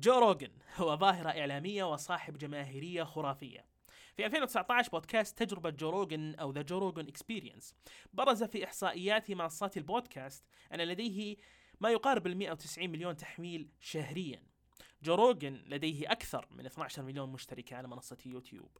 جو 0.00 0.18
روجن 0.18 0.50
هو 0.76 0.96
ظاهرة 0.96 1.28
إعلامية 1.28 1.84
وصاحب 1.84 2.38
جماهيرية 2.38 3.04
خرافية. 3.04 3.64
في 4.16 4.26
2019 4.26 4.90
بودكاست 4.90 5.38
تجربة 5.42 5.70
جو 5.70 5.90
روجن 5.90 6.34
أو 6.34 6.50
The 6.50 6.62
Joe 6.62 6.78
Rogan 6.78 7.08
Experience 7.08 7.74
برز 8.12 8.44
في 8.44 8.64
إحصائيات 8.64 9.30
منصات 9.30 9.76
البودكاست 9.76 10.44
أن 10.74 10.80
لديه 10.80 11.36
ما 11.80 11.90
يقارب 11.90 12.26
ال 12.26 12.36
190 12.36 12.90
مليون 12.90 13.16
تحميل 13.16 13.68
شهريا. 13.80 14.42
جو 15.02 15.14
روجن 15.14 15.62
لديه 15.66 16.12
أكثر 16.12 16.46
من 16.50 16.66
12 16.66 17.02
مليون 17.02 17.32
مشتركة 17.32 17.76
على 17.76 17.88
منصة 17.88 18.18
يوتيوب. 18.26 18.78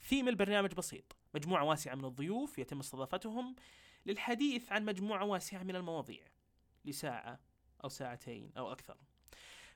ثيم 0.00 0.28
البرنامج 0.28 0.74
بسيط. 0.74 1.16
مجموعة 1.34 1.64
واسعة 1.64 1.94
من 1.94 2.04
الضيوف 2.04 2.58
يتم 2.58 2.80
استضافتهم 2.80 3.56
للحديث 4.06 4.72
عن 4.72 4.84
مجموعة 4.84 5.24
واسعة 5.24 5.62
من 5.62 5.76
المواضيع. 5.76 6.26
لساعة 6.84 7.40
أو 7.84 7.88
ساعتين 7.88 8.52
أو 8.56 8.72
أكثر. 8.72 8.96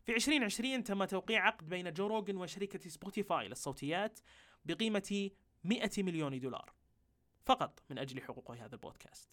في 0.08 0.14
2020 0.14 0.84
تم 0.84 1.04
توقيع 1.04 1.46
عقد 1.46 1.68
بين 1.68 1.92
جو 1.92 2.06
روجن 2.06 2.36
وشركة 2.36 2.90
سبوتيفاي 2.90 3.48
للصوتيات 3.48 4.20
بقيمة 4.64 5.30
100 5.64 5.90
مليون 5.98 6.40
دولار. 6.40 6.72
فقط 7.44 7.82
من 7.90 7.98
أجل 7.98 8.22
حقوق 8.22 8.50
هذا 8.50 8.74
البودكاست. 8.74 9.30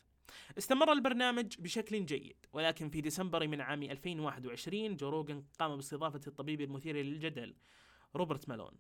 استمر 0.58 0.92
البرنامج 0.92 1.56
بشكل 1.60 2.06
جيد 2.06 2.46
ولكن 2.54 2.90
في 2.90 3.02
ديسمبر 3.02 3.48
من 3.48 3.62
عام 3.62 3.84
2021 3.84 4.96
جو 4.96 5.10
روجن 5.10 5.44
قام 5.60 5.76
باستضافة 5.76 6.22
الطبيب 6.28 6.62
المثير 6.62 6.96
للجدل 6.96 7.56
روبرت 8.16 8.50
مالون. 8.50 8.74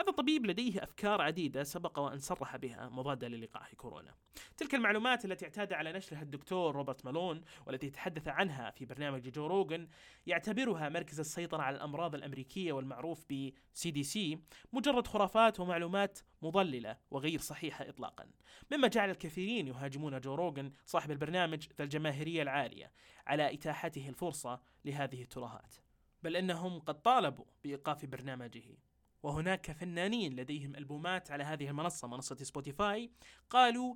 هذا 0.00 0.10
الطبيب 0.10 0.46
لديه 0.46 0.82
أفكار 0.82 1.20
عديدة 1.20 1.64
سبق 1.64 1.98
وأن 1.98 2.18
صرح 2.18 2.56
بها 2.56 2.88
مضادة 2.88 3.28
للقاح 3.28 3.74
كورونا. 3.74 4.14
تلك 4.56 4.74
المعلومات 4.74 5.24
التي 5.24 5.44
اعتاد 5.44 5.72
على 5.72 5.92
نشرها 5.92 6.22
الدكتور 6.22 6.76
روبرت 6.76 7.04
مالون 7.04 7.40
والتي 7.66 7.90
تحدث 7.90 8.28
عنها 8.28 8.70
في 8.70 8.84
برنامج 8.84 9.28
جو 9.28 9.46
روجن 9.46 9.88
يعتبرها 10.26 10.88
مركز 10.88 11.20
السيطرة 11.20 11.62
على 11.62 11.76
الأمراض 11.76 12.14
الأمريكية 12.14 12.72
والمعروف 12.72 13.24
ب 13.30 13.52
CDC 13.72 14.38
مجرد 14.72 15.06
خرافات 15.06 15.60
ومعلومات 15.60 16.18
مضللة 16.42 16.96
وغير 17.10 17.38
صحيحة 17.40 17.88
إطلاقا. 17.88 18.26
مما 18.72 18.88
جعل 18.88 19.10
الكثيرين 19.10 19.68
يهاجمون 19.68 20.20
جو 20.20 20.34
روجن 20.34 20.72
صاحب 20.86 21.10
البرنامج 21.10 21.66
ذا 21.78 21.84
الجماهيرية 21.84 22.42
العالية 22.42 22.92
على 23.26 23.54
إتاحته 23.54 24.08
الفرصة 24.08 24.60
لهذه 24.84 25.22
الترهات 25.22 25.74
بل 26.22 26.36
إنهم 26.36 26.78
قد 26.78 27.02
طالبوا 27.02 27.44
بإيقاف 27.64 28.04
برنامجه. 28.04 28.76
وهناك 29.22 29.72
فنانين 29.72 30.36
لديهم 30.36 30.76
ألبومات 30.76 31.30
على 31.30 31.44
هذه 31.44 31.68
المنصة 31.68 32.08
منصة 32.08 32.36
سبوتيفاي. 32.36 33.10
قالوا 33.50 33.94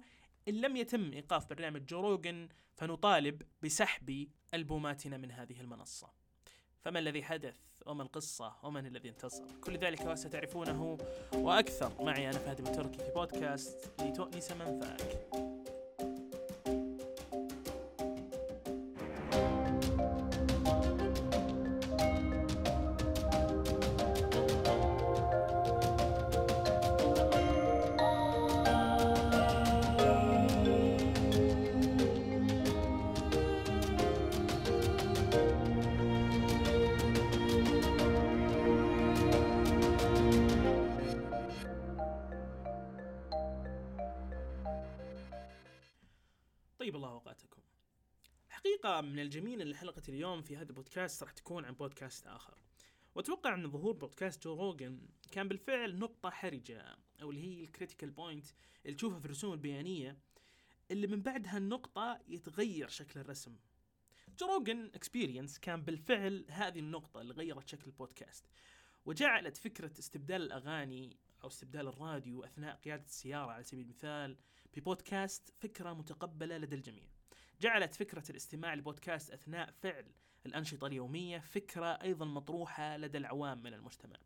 إن 0.48 0.54
لم 0.54 0.76
يتم 0.76 1.12
إيقاف 1.12 1.46
برنامج 1.46 1.86
جوروجن 1.86 2.48
فنطالب 2.74 3.42
بسحب 3.62 4.28
ألبوماتنا 4.54 5.16
من 5.16 5.30
هذه 5.30 5.60
المنصة. 5.60 6.10
فما 6.80 6.98
الذي 6.98 7.22
حدث؟ 7.22 7.56
وما 7.86 8.02
القصة؟ 8.02 8.54
ومن 8.62 8.86
الذي 8.86 9.08
انتصر؟ 9.08 9.60
كل 9.60 9.78
ذلك 9.78 10.00
وستعرفونه 10.00 10.98
وأكثر 11.34 12.04
معي 12.04 12.30
أنا 12.30 12.38
فهد 12.38 12.72
تركي 12.72 12.98
في 12.98 13.10
بودكاست 13.14 14.00
لتؤنس 14.00 14.52
منفعك 14.52 15.63
من 49.00 49.18
الجميل 49.18 49.60
ان 49.60 49.74
حلقة 49.74 50.02
اليوم 50.08 50.42
في 50.42 50.56
هذا 50.56 50.68
البودكاست 50.68 51.22
راح 51.22 51.32
تكون 51.32 51.64
عن 51.64 51.74
بودكاست 51.74 52.26
آخر. 52.26 52.58
وأتوقع 53.14 53.54
أن 53.54 53.70
ظهور 53.70 53.92
بودكاست 53.92 54.44
جو 54.44 54.54
روجن 54.54 55.00
كان 55.32 55.48
بالفعل 55.48 55.98
نقطة 55.98 56.30
حرجة 56.30 56.96
أو 57.22 57.30
اللي 57.30 57.42
هي 57.42 57.64
ال 57.64 57.69
critical 57.69 58.10
point 58.10 58.46
اللي 58.84 58.96
تشوفها 58.96 59.18
في 59.18 59.24
الرسوم 59.24 59.52
البيانية 59.52 60.18
اللي 60.90 61.06
من 61.06 61.22
بعد 61.22 61.46
هالنقطة 61.46 62.20
يتغير 62.28 62.88
شكل 62.88 63.20
الرسم. 63.20 63.56
جو 64.38 64.46
روجن 64.46 64.90
Experience 64.94 65.58
كان 65.58 65.82
بالفعل 65.82 66.44
هذه 66.48 66.78
النقطة 66.78 67.20
اللي 67.20 67.34
غيرت 67.34 67.68
شكل 67.68 67.86
البودكاست. 67.86 68.46
وجعلت 69.06 69.56
فكرة 69.56 69.92
استبدال 69.98 70.42
الأغاني 70.42 71.16
أو 71.42 71.48
استبدال 71.48 71.88
الراديو 71.88 72.44
أثناء 72.44 72.76
قيادة 72.76 73.04
السيارة 73.04 73.50
على 73.50 73.64
سبيل 73.64 73.84
المثال 73.84 74.36
ببودكاست 74.76 75.52
فكرة 75.58 75.92
متقبلة 75.92 76.58
لدى 76.58 76.76
الجميع 76.76 77.13
جعلت 77.60 77.94
فكرة 77.94 78.30
الاستماع 78.30 78.74
لبودكاست 78.74 79.30
أثناء 79.30 79.70
فعل 79.70 80.06
الأنشطة 80.46 80.86
اليومية 80.86 81.38
فكرة 81.38 81.86
أيضا 81.86 82.24
مطروحة 82.24 82.96
لدى 82.96 83.18
العوام 83.18 83.62
من 83.62 83.74
المجتمع. 83.74 84.16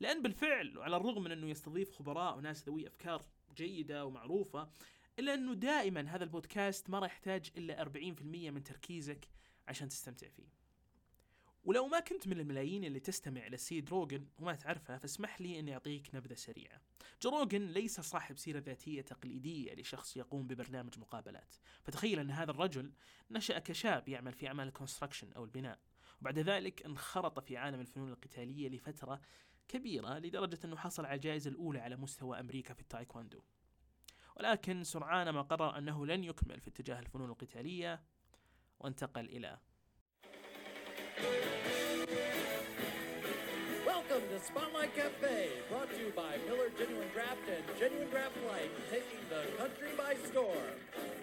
لأن 0.00 0.22
بالفعل 0.22 0.78
وعلى 0.78 0.96
الرغم 0.96 1.22
من 1.22 1.32
أنه 1.32 1.50
يستضيف 1.50 1.90
خبراء 1.90 2.36
وناس 2.36 2.68
ذوي 2.68 2.86
أفكار 2.86 3.22
جيدة 3.56 4.06
ومعروفة 4.06 4.68
إلا 5.18 5.34
أنه 5.34 5.54
دائما 5.54 6.00
هذا 6.00 6.24
البودكاست 6.24 6.90
ما 6.90 6.98
راح 6.98 7.12
يحتاج 7.12 7.50
إلا 7.56 7.84
40% 7.84 7.88
من 8.22 8.64
تركيزك 8.64 9.28
عشان 9.68 9.88
تستمتع 9.88 10.28
فيه. 10.28 10.63
ولو 11.64 11.86
ما 11.86 12.00
كنت 12.00 12.28
من 12.28 12.40
الملايين 12.40 12.84
اللي 12.84 13.00
تستمع 13.00 13.46
للسيد 13.46 13.90
روجن 13.90 14.26
وما 14.38 14.54
تعرفه 14.54 14.98
فاسمح 14.98 15.40
لي 15.40 15.58
اني 15.58 15.72
أعطيك 15.72 16.14
نبذة 16.14 16.34
سريعة. 16.34 16.80
جو 17.22 17.30
روجن 17.30 17.66
ليس 17.66 18.00
صاحب 18.00 18.38
سيرة 18.38 18.58
ذاتية 18.58 19.02
تقليدية 19.02 19.74
لشخص 19.74 20.16
يقوم 20.16 20.46
ببرنامج 20.46 20.98
مقابلات، 20.98 21.54
فتخيل 21.82 22.18
أن 22.18 22.30
هذا 22.30 22.50
الرجل 22.50 22.92
نشأ 23.30 23.58
كشاب 23.58 24.08
يعمل 24.08 24.32
في 24.32 24.48
أعمال 24.48 24.68
ال 24.68 24.73
construction 24.73 25.32
أو 25.32 25.44
البناء، 25.44 25.78
وبعد 26.20 26.38
ذلك 26.38 26.84
انخرط 26.84 27.40
في 27.40 27.56
عالم 27.56 27.80
الفنون 27.80 28.08
القتالية 28.08 28.68
لفترة 28.68 29.20
كبيرة 29.68 30.18
لدرجة 30.18 30.58
أنه 30.64 30.76
حصل 30.76 31.04
على 31.06 31.14
الجائزة 31.14 31.50
الأولى 31.50 31.78
على 31.78 31.96
مستوى 31.96 32.40
أمريكا 32.40 32.74
في 32.74 32.80
التايكوندو. 32.80 33.42
ولكن 34.36 34.84
سرعان 34.84 35.30
ما 35.30 35.42
قرر 35.42 35.78
أنه 35.78 36.06
لن 36.06 36.24
يكمل 36.24 36.60
في 36.60 36.68
اتجاه 36.68 36.98
الفنون 36.98 37.30
القتالية 37.30 38.02
وانتقل 38.80 39.24
إلى 39.24 39.58
Welcome 43.86 44.24
to 44.32 44.38
Spotlight 44.40 44.94
Cafe, 44.96 45.48
brought 45.70 45.90
to 45.90 45.98
you 45.98 46.10
by 46.16 46.38
Miller 46.48 46.70
Genuine 46.78 47.08
Draft 47.14 47.46
and 47.48 47.64
Genuine 47.78 48.10
Draft 48.10 48.36
Light, 48.48 48.70
taking 48.90 49.22
the 49.30 49.42
country 49.56 49.92
by 49.96 50.14
storm. 50.28 50.74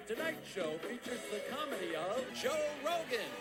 Tonight's 0.07 0.47
show 0.47 0.77
features 0.87 1.19
the 1.31 1.41
comedy 1.53 1.95
of 1.95 2.23
Joe 2.41 2.65
Rogan. 2.85 3.31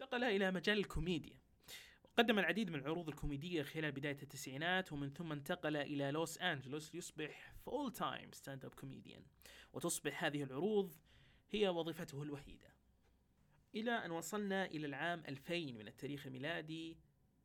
انتقل 0.00 0.24
إلى 0.24 0.50
مجال 0.50 0.78
الكوميديا 0.78 1.36
قدم 2.16 2.38
العديد 2.38 2.70
من 2.70 2.78
العروض 2.78 3.08
الكوميدية 3.08 3.62
خلال 3.62 3.92
بداية 3.92 4.18
التسعينات 4.22 4.92
ومن 4.92 5.10
ثم 5.10 5.32
انتقل 5.32 5.76
إلى 5.76 6.10
لوس 6.10 6.38
أنجلوس 6.38 6.94
ليصبح 6.94 7.52
full 7.66 7.92
time 7.92 8.32
stand 8.32 8.64
up 8.64 8.74
comedian 8.74 9.22
وتصبح 9.72 10.24
هذه 10.24 10.42
العروض 10.42 10.94
هي 11.50 11.68
وظيفته 11.68 12.22
الوحيدة 12.22 12.75
إلى 13.76 14.04
أن 14.04 14.10
وصلنا 14.10 14.64
إلى 14.64 14.86
العام 14.86 15.22
2000 15.28 15.54
من 15.54 15.88
التاريخ 15.88 16.26
الميلادي 16.26 16.98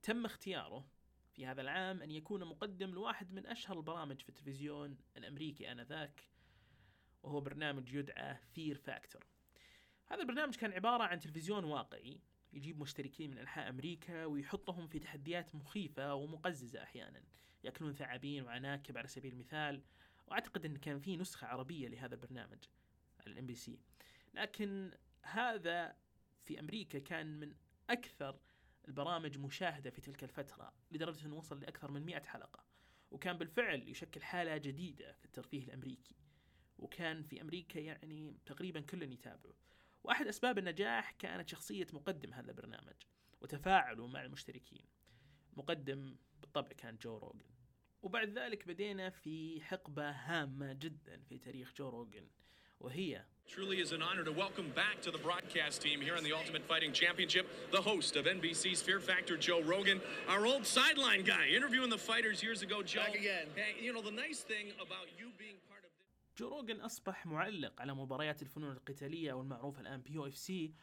تم 0.04 0.26
اختياره 0.26 0.88
في 1.34 1.46
هذا 1.46 1.62
العام 1.62 2.02
أن 2.02 2.12
يكون 2.12 2.44
مقدم 2.44 2.90
لواحد 2.90 3.34
من 3.34 3.46
أشهر 3.46 3.78
البرامج 3.78 4.22
في 4.22 4.30
التلفزيون 4.30 4.98
الأمريكي 5.18 5.72
آنذاك 5.72 6.30
وهو 7.24 7.42
برنامج 7.42 7.94
يدعى 7.94 8.38
Fear 8.54 8.76
Factor 8.76 9.26
هذا 10.12 10.22
البرنامج 10.22 10.56
كان 10.56 10.72
عبارة 10.72 11.04
عن 11.04 11.20
تلفزيون 11.20 11.64
واقعي 11.64 12.22
يجيب 12.54 12.80
مشتركين 12.80 13.32
من 13.32 13.38
أنحاء 13.38 13.70
أمريكا 13.70 14.26
ويحطهم 14.26 14.88
في 14.88 15.00
تحديات 15.00 15.56
مخيفة 15.56 16.14
ومقززة 16.14 16.84
أحيانا. 16.84 17.24
يأكلون 17.64 17.94
ثعابين 17.94 18.44
وعناكب 18.44 18.98
على 18.98 19.08
سبيل 19.08 19.34
المثال 19.34 19.82
وأعتقد 20.28 20.66
أن 20.66 20.78
كان 20.78 21.00
في 21.00 21.18
نسخة 21.18 21.48
عربية 21.48 21.88
لهذا 21.88 22.16
البرنامج 22.16 22.60
على 23.20 23.34
ال 23.34 23.46
MBC 23.46 23.80
لكن 24.34 24.92
هذا 25.22 25.96
في 26.44 26.60
أمريكا 26.60 27.00
كان 27.00 27.40
من 27.40 27.54
أكثر 27.90 28.40
البرامج 28.88 29.38
مشاهدة 29.38 29.90
في 29.90 30.02
تلك 30.02 30.24
الفترة 30.24 30.74
لدرجة 30.92 31.26
إنه 31.26 31.36
وصل 31.36 31.60
لأكثر 31.60 31.92
من 31.92 32.06
100 32.06 32.22
حلقة. 32.22 32.66
وكان 33.12 33.38
بالفعل 33.38 33.90
يشكل 33.90 34.22
حالة 34.22 34.58
جديدة 34.58 35.14
في 35.14 35.26
الترفيه 35.26 35.64
الأمريكي. 35.64 36.16
وكان 36.78 37.24
في 37.24 37.42
أمريكا 37.42 37.80
يعني 37.80 38.38
تقريبا 38.46 38.82
الكل 38.82 39.14
يتابعه. 39.14 39.54
وأحد 40.04 40.28
أسباب 40.28 40.58
النجاح 40.58 41.12
كانت 41.12 41.50
شخصية 41.50 41.88
مقدم 41.94 42.34
هذا 42.34 42.52
البرنامج 42.52 42.96
وتفاعله 43.42 44.08
مع 44.08 44.22
المشتركين. 44.22 44.86
مقدم 45.54 46.16
بالطبع 46.42 46.68
كان 46.68 46.98
جو 46.98 47.18
روجن 47.18 47.52
وبعد 48.02 48.30
ذلك 48.30 48.68
بدينا 48.68 49.10
في 49.10 49.62
حقبة 49.62 50.12
هامة 50.12 50.74
جدا 50.74 51.22
في 51.22 51.38
تاريخ 51.38 51.74
جو 51.74 51.90
روجن 51.90 52.28
وهي 52.82 53.24
Truly 53.48 53.82
is 53.82 53.92
an 53.92 54.02
honor 54.02 54.24
to 54.24 54.32
welcome 54.32 54.70
back 54.76 55.02
to 55.02 55.12
the 55.12 55.18
broadcast 55.18 55.82
team 55.82 56.00
here 56.00 56.16
on 56.16 56.24
the 56.24 56.32
Ultimate 56.32 56.64
Fighting 56.64 56.94
Championship, 56.94 57.46
the 57.72 57.82
host 57.82 58.16
of 58.16 58.24
NBC's 58.26 58.82
Fear 58.82 59.02
Factor, 59.02 59.36
Joe 59.36 59.62
Rogan, 59.62 60.00
our 60.30 60.46
old 60.46 60.66
sideline 60.66 61.24
guy, 61.24 61.48
interviewing 61.58 61.90
the 61.90 61.98
fighters 61.98 62.42
years 62.42 62.62
ago. 62.62 62.82
Joe, 62.82 63.02
Back 63.02 63.16
again. 63.16 63.48
Hey, 63.56 63.74
you 63.86 63.92
know 63.92 64.02
the 64.02 64.18
nice 64.26 64.40
thing 64.52 64.68
about 64.86 65.08
you 65.20 65.28
being 65.38 65.58
part 65.70 65.84
of 65.84 65.92
this. 65.98 66.38
جو 66.38 66.50
روجن 66.50 66.82
أصبح 66.82 67.26
معلق 67.26 67.82
على 67.82 67.94
مباريات 67.94 68.42
الفنون 68.42 68.72
القتالية 68.72 69.32
أو 69.32 69.42
المعروفة 69.42 69.82
الآن 69.82 70.02
ب 70.02 70.28
UFC 70.28 70.74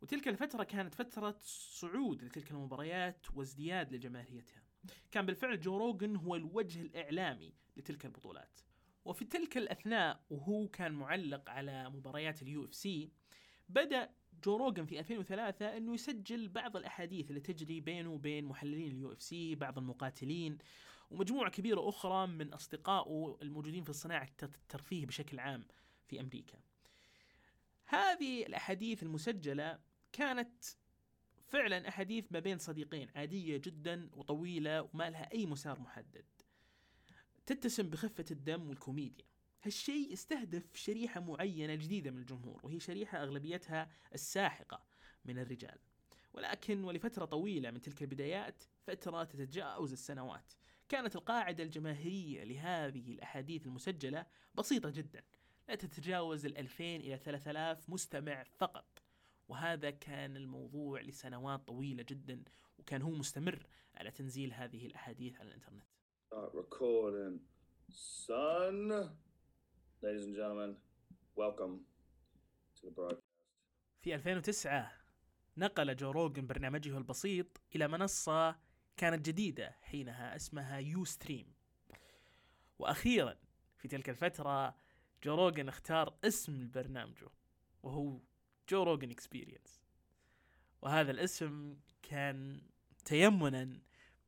وتلك 0.00 0.28
الفترة 0.28 0.64
كانت 0.64 0.94
فترة 0.94 1.36
صعود 1.40 2.22
لتلك 2.24 2.50
المباريات 2.50 3.26
وازدياد 3.34 3.92
لجماهيريتها 3.94 4.62
كان 5.10 5.26
بالفعل 5.26 5.60
جو 5.60 5.76
روجن 5.78 6.16
هو 6.16 6.36
الوجه 6.36 6.80
الإعلامي 6.80 7.54
لتلك 7.76 8.04
البطولات 8.04 8.60
وفي 9.06 9.24
تلك 9.24 9.56
الأثناء 9.56 10.20
وهو 10.30 10.68
كان 10.68 10.92
معلق 10.92 11.50
على 11.50 11.90
مباريات 11.90 12.42
ال 12.42 12.64
UFC 12.64 13.10
بدأ 13.68 14.10
جو 14.44 14.56
روجن 14.56 14.84
في 14.84 14.98
2003 14.98 15.76
إنه 15.76 15.94
يسجل 15.94 16.48
بعض 16.48 16.76
الأحاديث 16.76 17.30
اللي 17.30 17.40
تجري 17.40 17.80
بينه 17.80 18.10
وبين 18.10 18.44
محللين 18.44 18.90
ال 18.90 19.12
UFC 19.12 19.54
بعض 19.54 19.78
المقاتلين 19.78 20.58
ومجموعة 21.10 21.50
كبيرة 21.50 21.88
أخرى 21.88 22.26
من 22.26 22.52
أصدقائه 22.52 23.38
الموجودين 23.42 23.84
في 23.84 23.92
صناعة 23.92 24.28
الترفيه 24.42 25.06
بشكل 25.06 25.38
عام 25.38 25.64
في 26.06 26.20
أمريكا. 26.20 26.58
هذه 27.86 28.46
الأحاديث 28.46 29.02
المسجلة 29.02 29.78
كانت 30.12 30.64
فعلا 31.46 31.88
أحاديث 31.88 32.24
ما 32.30 32.38
بين 32.38 32.58
صديقين 32.58 33.08
عادية 33.16 33.56
جدا 33.56 34.10
وطويلة 34.12 34.82
وما 34.82 35.10
لها 35.10 35.32
أي 35.32 35.46
مسار 35.46 35.80
محدد. 35.80 36.24
تتسم 37.46 37.90
بخفة 37.90 38.24
الدم 38.30 38.68
والكوميديا. 38.68 39.24
هالشيء 39.62 40.12
استهدف 40.12 40.76
شريحة 40.76 41.20
معينة 41.20 41.74
جديدة 41.74 42.10
من 42.10 42.18
الجمهور 42.18 42.60
وهي 42.62 42.80
شريحة 42.80 43.22
أغلبيتها 43.22 43.90
الساحقة 44.14 44.82
من 45.24 45.38
الرجال. 45.38 45.78
ولكن 46.34 46.84
ولفترة 46.84 47.24
طويلة 47.24 47.70
من 47.70 47.80
تلك 47.80 48.02
البدايات 48.02 48.62
فترة 48.86 49.24
تتجاوز 49.24 49.92
السنوات. 49.92 50.52
كانت 50.88 51.16
القاعدة 51.16 51.62
الجماهيرية 51.64 52.44
لهذه 52.44 53.12
الأحاديث 53.12 53.66
المسجلة 53.66 54.26
بسيطة 54.54 54.90
جدا. 54.90 55.22
لا 55.68 55.74
تتجاوز 55.74 56.46
ال 56.46 56.58
2000 56.58 56.84
إلى 56.96 57.18
3000 57.18 57.90
مستمع 57.90 58.44
فقط. 58.56 59.02
وهذا 59.48 59.90
كان 59.90 60.36
الموضوع 60.36 61.00
لسنوات 61.00 61.66
طويلة 61.68 62.02
جدا 62.08 62.42
وكان 62.78 63.02
هو 63.02 63.10
مستمر 63.10 63.66
على 63.94 64.10
تنزيل 64.10 64.52
هذه 64.52 64.86
الأحاديث 64.86 65.40
على 65.40 65.48
الإنترنت. 65.48 65.95
Start 66.36 66.54
recording. 66.54 67.38
Son, 67.90 69.08
ladies 70.02 70.24
and 70.26 70.36
gentlemen, 70.36 70.76
welcome 71.34 71.80
to 72.76 72.86
the 72.86 72.90
broadcast. 72.90 73.22
في 74.02 74.14
2009 74.14 74.90
نقل 75.56 75.96
جو 75.96 76.10
روجن 76.10 76.46
برنامجه 76.46 76.98
البسيط 76.98 77.46
إلى 77.74 77.88
منصة 77.88 78.56
كانت 78.96 79.26
جديدة 79.26 79.76
حينها 79.82 80.36
اسمها 80.36 80.78
Ustream 80.78 81.54
وأخيرا 82.78 83.36
في 83.76 83.88
تلك 83.88 84.10
الفترة 84.10 84.76
جو 85.22 85.34
روجن 85.34 85.68
اختار 85.68 86.18
اسم 86.24 86.70
برنامجه 86.70 87.28
وهو 87.82 88.20
جو 88.68 88.82
روجن 88.82 89.10
Experience 89.10 89.82
وهذا 90.82 91.10
الاسم 91.10 91.76
كان 92.02 92.62
تيمنا 93.04 93.80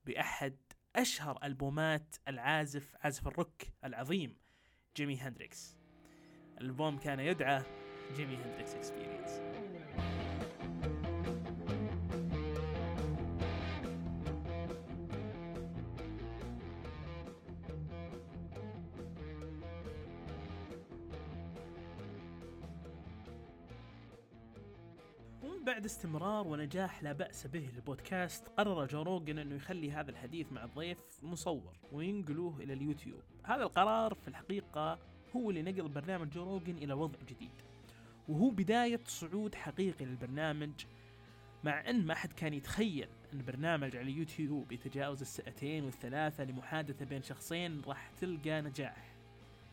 بأحد 0.04 0.67
أشهر 0.96 1.38
ألبومات 1.44 2.16
العازف 2.28 2.96
عازف 3.00 3.26
الروك 3.26 3.62
العظيم 3.84 4.36
جيمي 4.96 5.16
هندريكس 5.16 5.76
الألبوم 6.60 6.98
كان 6.98 7.20
يدعى 7.20 7.62
جيمي 8.16 8.36
هندريكس 8.36 8.74
Experience 8.74 9.30
بعد 25.68 25.84
استمرار 25.84 26.46
ونجاح 26.46 27.02
لا 27.02 27.12
بأس 27.12 27.46
به 27.46 27.70
للبودكاست 27.74 28.48
قرر 28.48 28.86
جو 28.86 29.02
روجن 29.02 29.38
أنه 29.38 29.54
يخلي 29.54 29.92
هذا 29.92 30.10
الحديث 30.10 30.52
مع 30.52 30.64
الضيف 30.64 30.98
مصور 31.22 31.76
وينقلوه 31.92 32.60
إلى 32.60 32.72
اليوتيوب. 32.72 33.22
هذا 33.44 33.62
القرار 33.62 34.14
في 34.14 34.28
الحقيقة 34.28 34.98
هو 35.36 35.50
اللي 35.50 35.62
نقل 35.62 35.88
برنامج 35.88 36.30
جو 36.30 36.44
روجن 36.44 36.76
إلى 36.76 36.92
وضع 36.92 37.18
جديد. 37.28 37.50
وهو 38.28 38.50
بداية 38.50 39.00
صعود 39.04 39.54
حقيقي 39.54 40.04
للبرنامج 40.04 40.72
مع 41.64 41.90
أن 41.90 42.06
ما 42.06 42.14
حد 42.14 42.32
كان 42.32 42.54
يتخيل 42.54 43.08
أن 43.32 43.44
برنامج 43.44 43.96
على 43.96 44.10
اليوتيوب 44.10 44.72
يتجاوز 44.72 45.20
الساعتين 45.20 45.84
والثلاثة 45.84 46.44
لمحادثة 46.44 47.04
بين 47.04 47.22
شخصين 47.22 47.82
راح 47.86 48.10
تلقى 48.20 48.62
نجاح. 48.62 49.14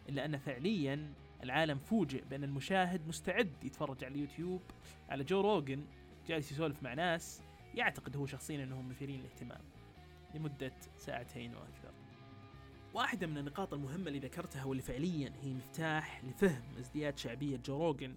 إلا 0.09 0.25
أن 0.25 0.37
فعليا 0.37 1.13
العالم 1.45 1.77
فوجئ 1.79 2.23
بأن 2.25 2.43
المشاهد 2.43 3.07
مستعد 3.07 3.63
يتفرج 3.63 4.03
على 4.03 4.15
اليوتيوب 4.15 4.61
على 5.09 5.23
جو 5.23 5.41
روجن 5.41 5.85
جالس 6.27 6.51
يسولف 6.51 6.83
مع 6.83 6.93
ناس 6.93 7.41
يعتقد 7.75 8.17
هو 8.17 8.25
شخصيا 8.25 8.63
أنهم 8.63 8.89
مثيرين 8.89 9.19
للاهتمام 9.19 9.61
لمدة 10.35 10.73
ساعتين 10.97 11.55
وأكثر 11.55 11.93
واحدة 12.93 13.27
من 13.27 13.37
النقاط 13.37 13.73
المهمة 13.73 14.07
اللي 14.07 14.19
ذكرتها 14.19 14.63
واللي 14.63 14.83
فعليا 14.83 15.33
هي 15.41 15.53
مفتاح 15.53 16.23
لفهم 16.23 16.77
ازدياد 16.79 17.17
شعبية 17.17 17.57
جو 17.57 17.77
روجن 17.77 18.15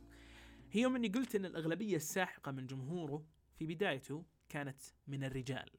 هي 0.73 0.83
يوم 0.83 0.97
أني 0.97 1.09
قلت 1.09 1.35
أن 1.35 1.45
الأغلبية 1.45 1.97
الساحقة 1.97 2.53
من 2.53 2.67
جمهوره 2.67 3.25
في 3.59 3.67
بدايته 3.67 4.25
كانت 4.49 4.81
من 5.07 5.25
الرجال. 5.25 5.71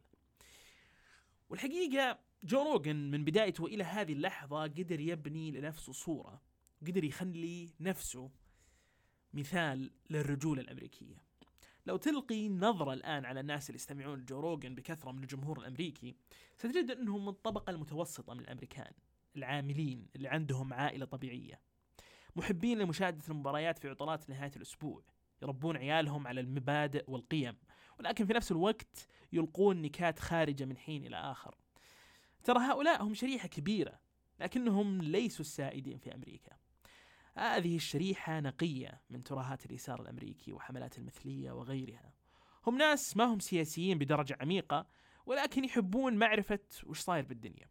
والحقيقة 1.49 2.19
جو 2.43 2.73
روجن 2.73 3.11
من 3.11 3.25
بدايته 3.25 3.65
إلى 3.65 3.83
هذه 3.83 4.13
اللحظة 4.13 4.63
قدر 4.63 4.99
يبني 4.99 5.51
لنفسه 5.51 5.93
صورة، 5.93 6.41
قدر 6.87 7.03
يخلي 7.03 7.73
نفسه 7.79 8.31
مثال 9.33 9.91
للرجولة 10.09 10.61
الأمريكية. 10.61 11.29
لو 11.85 11.97
تلقي 11.97 12.49
نظرة 12.49 12.93
الآن 12.93 13.25
على 13.25 13.39
الناس 13.39 13.69
اللي 13.69 13.75
يستمعون 13.75 14.19
لجو 14.19 14.39
روجن 14.39 14.75
بكثرة 14.75 15.11
من 15.11 15.23
الجمهور 15.23 15.59
الأمريكي 15.59 16.15
ستجد 16.57 16.91
أنهم 16.91 17.21
من 17.21 17.29
الطبقة 17.29 17.71
المتوسطة 17.71 18.33
من 18.33 18.39
الأمريكان 18.39 18.91
العاملين 19.35 20.07
اللي 20.15 20.27
عندهم 20.27 20.73
عائلة 20.73 21.05
طبيعية 21.05 21.59
محبين 22.35 22.77
لمشاهدة 22.77 23.23
المباريات 23.29 23.79
في 23.79 23.89
عطلات 23.89 24.29
نهاية 24.29 24.51
الأسبوع 24.55 25.03
يربون 25.41 25.77
عيالهم 25.77 26.27
على 26.27 26.41
المبادئ 26.41 27.03
والقيم 27.07 27.57
ولكن 27.99 28.25
في 28.25 28.33
نفس 28.33 28.51
الوقت 28.51 29.07
يلقون 29.33 29.81
نكات 29.81 30.19
خارجة 30.19 30.65
من 30.65 30.77
حين 30.77 31.05
إلى 31.05 31.17
آخر 31.17 31.55
ترى 32.43 32.59
هؤلاء 32.59 33.03
هم 33.03 33.13
شريحة 33.13 33.47
كبيرة 33.47 33.99
لكنهم 34.39 35.01
ليسوا 35.01 35.41
السائدين 35.41 35.97
في 35.97 36.15
أمريكا 36.15 36.57
هذه 37.39 37.75
الشريحة 37.75 38.39
نقية 38.39 39.01
من 39.09 39.23
ترهات 39.23 39.65
اليسار 39.65 40.01
الأمريكي 40.01 40.53
وحملات 40.53 40.97
المثلية 40.97 41.51
وغيرها. 41.51 42.13
هم 42.67 42.77
ناس 42.77 43.17
ما 43.17 43.23
هم 43.23 43.39
سياسيين 43.39 43.97
بدرجة 43.97 44.37
عميقة 44.41 44.87
ولكن 45.25 45.65
يحبون 45.65 46.13
معرفة 46.13 46.59
وش 46.85 46.99
صاير 46.99 47.25
بالدنيا. 47.25 47.69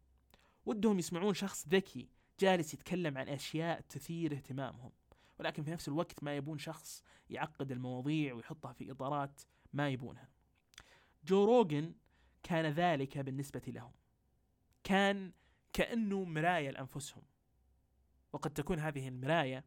ودهم 0.66 0.98
يسمعون 0.98 1.34
شخص 1.34 1.68
ذكي 1.68 2.08
جالس 2.40 2.74
يتكلم 2.74 3.18
عن 3.18 3.28
أشياء 3.28 3.80
تثير 3.80 4.32
اهتمامهم 4.32 4.92
ولكن 5.38 5.62
في 5.62 5.70
نفس 5.70 5.88
الوقت 5.88 6.24
ما 6.24 6.36
يبون 6.36 6.58
شخص 6.58 7.02
يعقد 7.30 7.72
المواضيع 7.72 8.34
ويحطها 8.34 8.72
في 8.72 8.90
إطارات 8.90 9.40
ما 9.72 9.88
يبونها. 9.88 10.28
جو 11.24 11.44
روجن 11.44 11.94
كان 12.42 12.66
ذلك 12.66 13.18
بالنسبة 13.18 13.62
لهم. 13.66 13.92
كان 14.84 15.32
كأنه 15.72 16.24
مراية 16.24 16.70
لأنفسهم. 16.70 17.22
وقد 18.32 18.50
تكون 18.50 18.78
هذه 18.78 19.08
المراية 19.08 19.64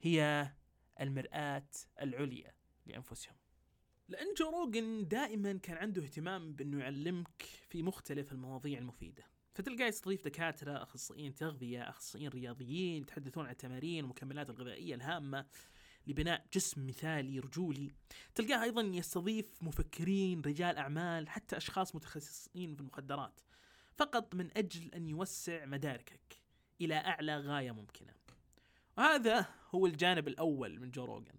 هي 0.00 0.50
المرآة 1.00 1.68
العليا 2.00 2.52
لأنفسهم. 2.86 3.36
لأن 4.08 4.34
جو 4.34 4.50
روجن 4.50 5.08
دائما 5.08 5.52
كان 5.52 5.76
عنده 5.76 6.02
اهتمام 6.02 6.52
بأنه 6.52 6.80
يعلمك 6.80 7.42
في 7.68 7.82
مختلف 7.82 8.32
المواضيع 8.32 8.78
المفيدة. 8.78 9.24
فتلقاه 9.54 9.86
يستضيف 9.86 10.24
دكاترة 10.24 10.82
أخصائيين 10.82 11.34
تغذية 11.34 11.88
أخصائيين 11.88 12.30
رياضيين 12.30 13.02
يتحدثون 13.02 13.44
عن 13.44 13.52
التمارين 13.52 14.04
والمكملات 14.04 14.50
الغذائية 14.50 14.94
الهامة 14.94 15.46
لبناء 16.06 16.46
جسم 16.52 16.86
مثالي 16.86 17.38
رجولي. 17.38 17.90
تلقاه 18.34 18.62
أيضا 18.62 18.82
يستضيف 18.82 19.62
مفكرين 19.62 20.40
رجال 20.40 20.76
أعمال 20.76 21.28
حتى 21.28 21.56
أشخاص 21.56 21.94
متخصصين 21.94 22.74
في 22.74 22.80
المخدرات. 22.80 23.40
فقط 23.96 24.34
من 24.34 24.50
أجل 24.56 24.94
أن 24.94 25.08
يوسع 25.08 25.64
مداركك. 25.64 26.41
إلى 26.80 26.94
أعلى 26.94 27.36
غاية 27.38 27.70
ممكنة. 27.70 28.14
وهذا 28.98 29.46
هو 29.70 29.86
الجانب 29.86 30.28
الأول 30.28 30.80
من 30.80 30.90
جو 30.90 31.04
روجن 31.04 31.38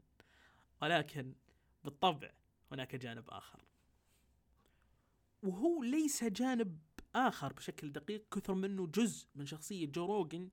ولكن 0.82 1.36
بالطبع 1.84 2.32
هناك 2.72 2.96
جانب 2.96 3.30
آخر. 3.30 3.62
وهو 5.44 5.84
ليس 5.84 6.24
جانب 6.24 6.80
آخر 7.16 7.54
بشكل 7.54 7.92
دقيق 7.92 8.26
كثر 8.36 8.54
منه 8.54 8.88
جزء 8.88 9.28
من 9.36 9.46
شخصية 9.46 9.86
جو 9.86 10.06
روجن 10.06 10.50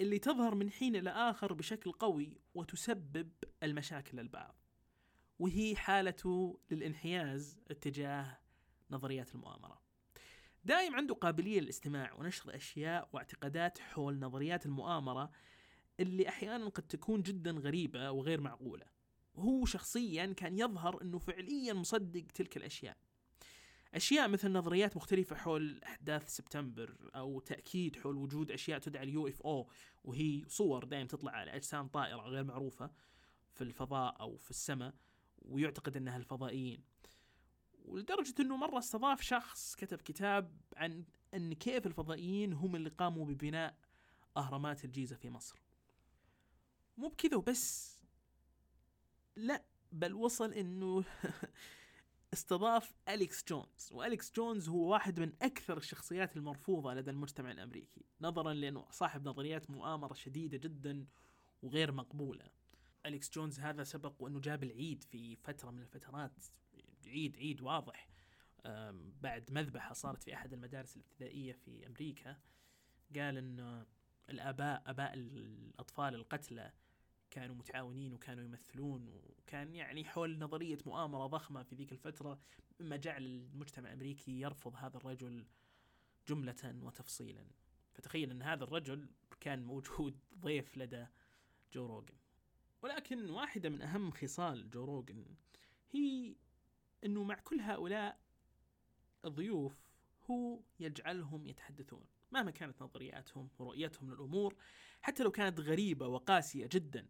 اللي 0.00 0.18
تظهر 0.18 0.54
من 0.54 0.70
حين 0.70 0.96
إلى 0.96 1.10
آخر 1.10 1.52
بشكل 1.52 1.92
قوي 1.92 2.40
وتسبب 2.54 3.32
المشاكل 3.62 4.16
للبعض. 4.18 4.56
وهي 5.38 5.76
حالته 5.76 6.60
للانحياز 6.70 7.58
اتجاه 7.70 8.38
نظريات 8.90 9.34
المؤامرة. 9.34 9.85
دائم 10.66 10.94
عنده 10.94 11.14
قابلية 11.14 11.60
للاستماع 11.60 12.14
ونشر 12.14 12.56
أشياء 12.56 13.08
واعتقادات 13.12 13.78
حول 13.78 14.18
نظريات 14.18 14.66
المؤامرة 14.66 15.30
اللي 16.00 16.28
أحيانا 16.28 16.68
قد 16.68 16.82
تكون 16.82 17.22
جدا 17.22 17.50
غريبة 17.50 18.10
وغير 18.10 18.40
معقولة. 18.40 18.86
وهو 19.34 19.64
شخصيا 19.64 20.26
كان 20.26 20.58
يظهر 20.58 21.02
أنه 21.02 21.18
فعليا 21.18 21.72
مصدق 21.72 22.24
تلك 22.34 22.56
الأشياء. 22.56 22.96
أشياء 23.94 24.28
مثل 24.28 24.52
نظريات 24.52 24.96
مختلفة 24.96 25.36
حول 25.36 25.82
أحداث 25.82 26.28
سبتمبر 26.28 27.10
أو 27.14 27.40
تأكيد 27.40 27.96
حول 27.96 28.16
وجود 28.16 28.50
أشياء 28.50 28.78
تدعى 28.78 29.02
اليو 29.02 29.28
إف 29.28 29.42
أو 29.42 29.70
وهي 30.04 30.44
صور 30.48 30.84
دائما 30.84 31.08
تطلع 31.08 31.32
على 31.32 31.56
أجسام 31.56 31.88
طائرة 31.88 32.20
غير 32.20 32.44
معروفة 32.44 32.90
في 33.52 33.64
الفضاء 33.64 34.20
أو 34.20 34.36
في 34.36 34.50
السماء 34.50 34.94
ويعتقد 35.38 35.96
أنها 35.96 36.16
الفضائيين. 36.16 36.82
ولدرجة 37.86 38.34
أنه 38.40 38.56
مرة 38.56 38.78
استضاف 38.78 39.20
شخص 39.20 39.74
كتب 39.74 40.00
كتاب 40.00 40.56
عن 40.76 41.04
أن 41.34 41.52
كيف 41.52 41.86
الفضائيين 41.86 42.52
هم 42.52 42.76
اللي 42.76 42.90
قاموا 42.90 43.26
ببناء 43.26 43.78
أهرامات 44.36 44.84
الجيزة 44.84 45.16
في 45.16 45.30
مصر. 45.30 45.62
مو 46.96 47.08
بكذا 47.08 47.36
وبس. 47.36 47.96
لا 49.36 49.64
بل 49.92 50.14
وصل 50.14 50.52
إنه 50.52 51.04
استضاف 52.32 52.94
أليكس 53.08 53.44
جونز 53.48 53.92
وأليكس 53.92 54.32
جونز 54.32 54.68
هو 54.68 54.92
واحد 54.92 55.20
من 55.20 55.32
أكثر 55.42 55.76
الشخصيات 55.76 56.36
المرفوضة 56.36 56.94
لدى 56.94 57.10
المجتمع 57.10 57.50
الأمريكي 57.50 58.04
نظرا 58.20 58.54
لأنه 58.54 58.86
صاحب 58.90 59.28
نظريات 59.28 59.70
مؤامرة 59.70 60.14
شديدة 60.14 60.58
جدا 60.58 61.06
وغير 61.62 61.92
مقبولة. 61.92 62.50
أليكس 63.06 63.30
جونز 63.30 63.60
هذا 63.60 63.84
سبق 63.84 64.14
وأنه 64.18 64.40
جاب 64.40 64.64
العيد 64.64 65.02
في 65.02 65.36
فترة 65.36 65.70
من 65.70 65.82
الفترات. 65.82 66.44
عيد 67.08 67.36
عيد 67.36 67.60
واضح. 67.60 68.08
بعد 69.22 69.52
مذبحة 69.52 69.94
صارت 69.94 70.22
في 70.22 70.34
أحد 70.34 70.52
المدارس 70.52 70.96
الابتدائية 70.96 71.52
في 71.52 71.86
أمريكا 71.86 72.38
قال 73.16 73.38
أن 73.38 73.86
الآباء 74.30 74.82
آباء 74.86 75.14
الأطفال 75.14 76.14
القتلى 76.14 76.72
كانوا 77.30 77.54
متعاونين 77.54 78.12
وكانوا 78.12 78.44
يمثلون 78.44 79.08
وكان 79.08 79.74
يعني 79.74 80.04
حول 80.04 80.38
نظرية 80.38 80.78
مؤامرة 80.86 81.26
ضخمة 81.26 81.62
في 81.62 81.74
ذيك 81.74 81.92
الفترة 81.92 82.40
مما 82.80 82.96
جعل 82.96 83.26
المجتمع 83.26 83.88
الأمريكي 83.88 84.40
يرفض 84.40 84.76
هذا 84.76 84.96
الرجل 84.96 85.46
جملة 86.28 86.74
وتفصيلا. 86.82 87.46
فتخيل 87.94 88.30
أن 88.30 88.42
هذا 88.42 88.64
الرجل 88.64 89.08
كان 89.40 89.62
موجود 89.62 90.18
ضيف 90.44 90.76
لدى 90.76 91.06
جو 91.72 91.86
روجن 91.86 92.14
ولكن 92.82 93.30
واحدة 93.30 93.68
من 93.68 93.82
أهم 93.82 94.10
خصال 94.10 94.70
جو 94.70 94.84
روجن 94.84 95.24
هي 95.90 96.36
أنه 97.04 97.24
مع 97.24 97.34
كل 97.34 97.60
هؤلاء 97.60 98.20
الضيوف 99.24 99.74
هو 100.30 100.60
يجعلهم 100.80 101.46
يتحدثون 101.46 102.04
مهما 102.32 102.50
كانت 102.50 102.82
نظرياتهم 102.82 103.48
ورؤيتهم 103.58 104.10
للأمور 104.10 104.56
حتى 105.02 105.22
لو 105.22 105.30
كانت 105.30 105.60
غريبة 105.60 106.06
وقاسية 106.06 106.68
جدا 106.72 107.06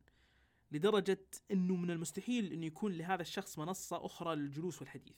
لدرجة 0.73 1.27
أنه 1.51 1.77
من 1.77 1.91
المستحيل 1.91 2.53
أن 2.53 2.63
يكون 2.63 2.93
لهذا 2.93 3.23
الشخص 3.23 3.59
منصة 3.59 4.07
أخرى 4.07 4.37
للجلوس 4.37 4.81
والحديث. 4.81 5.17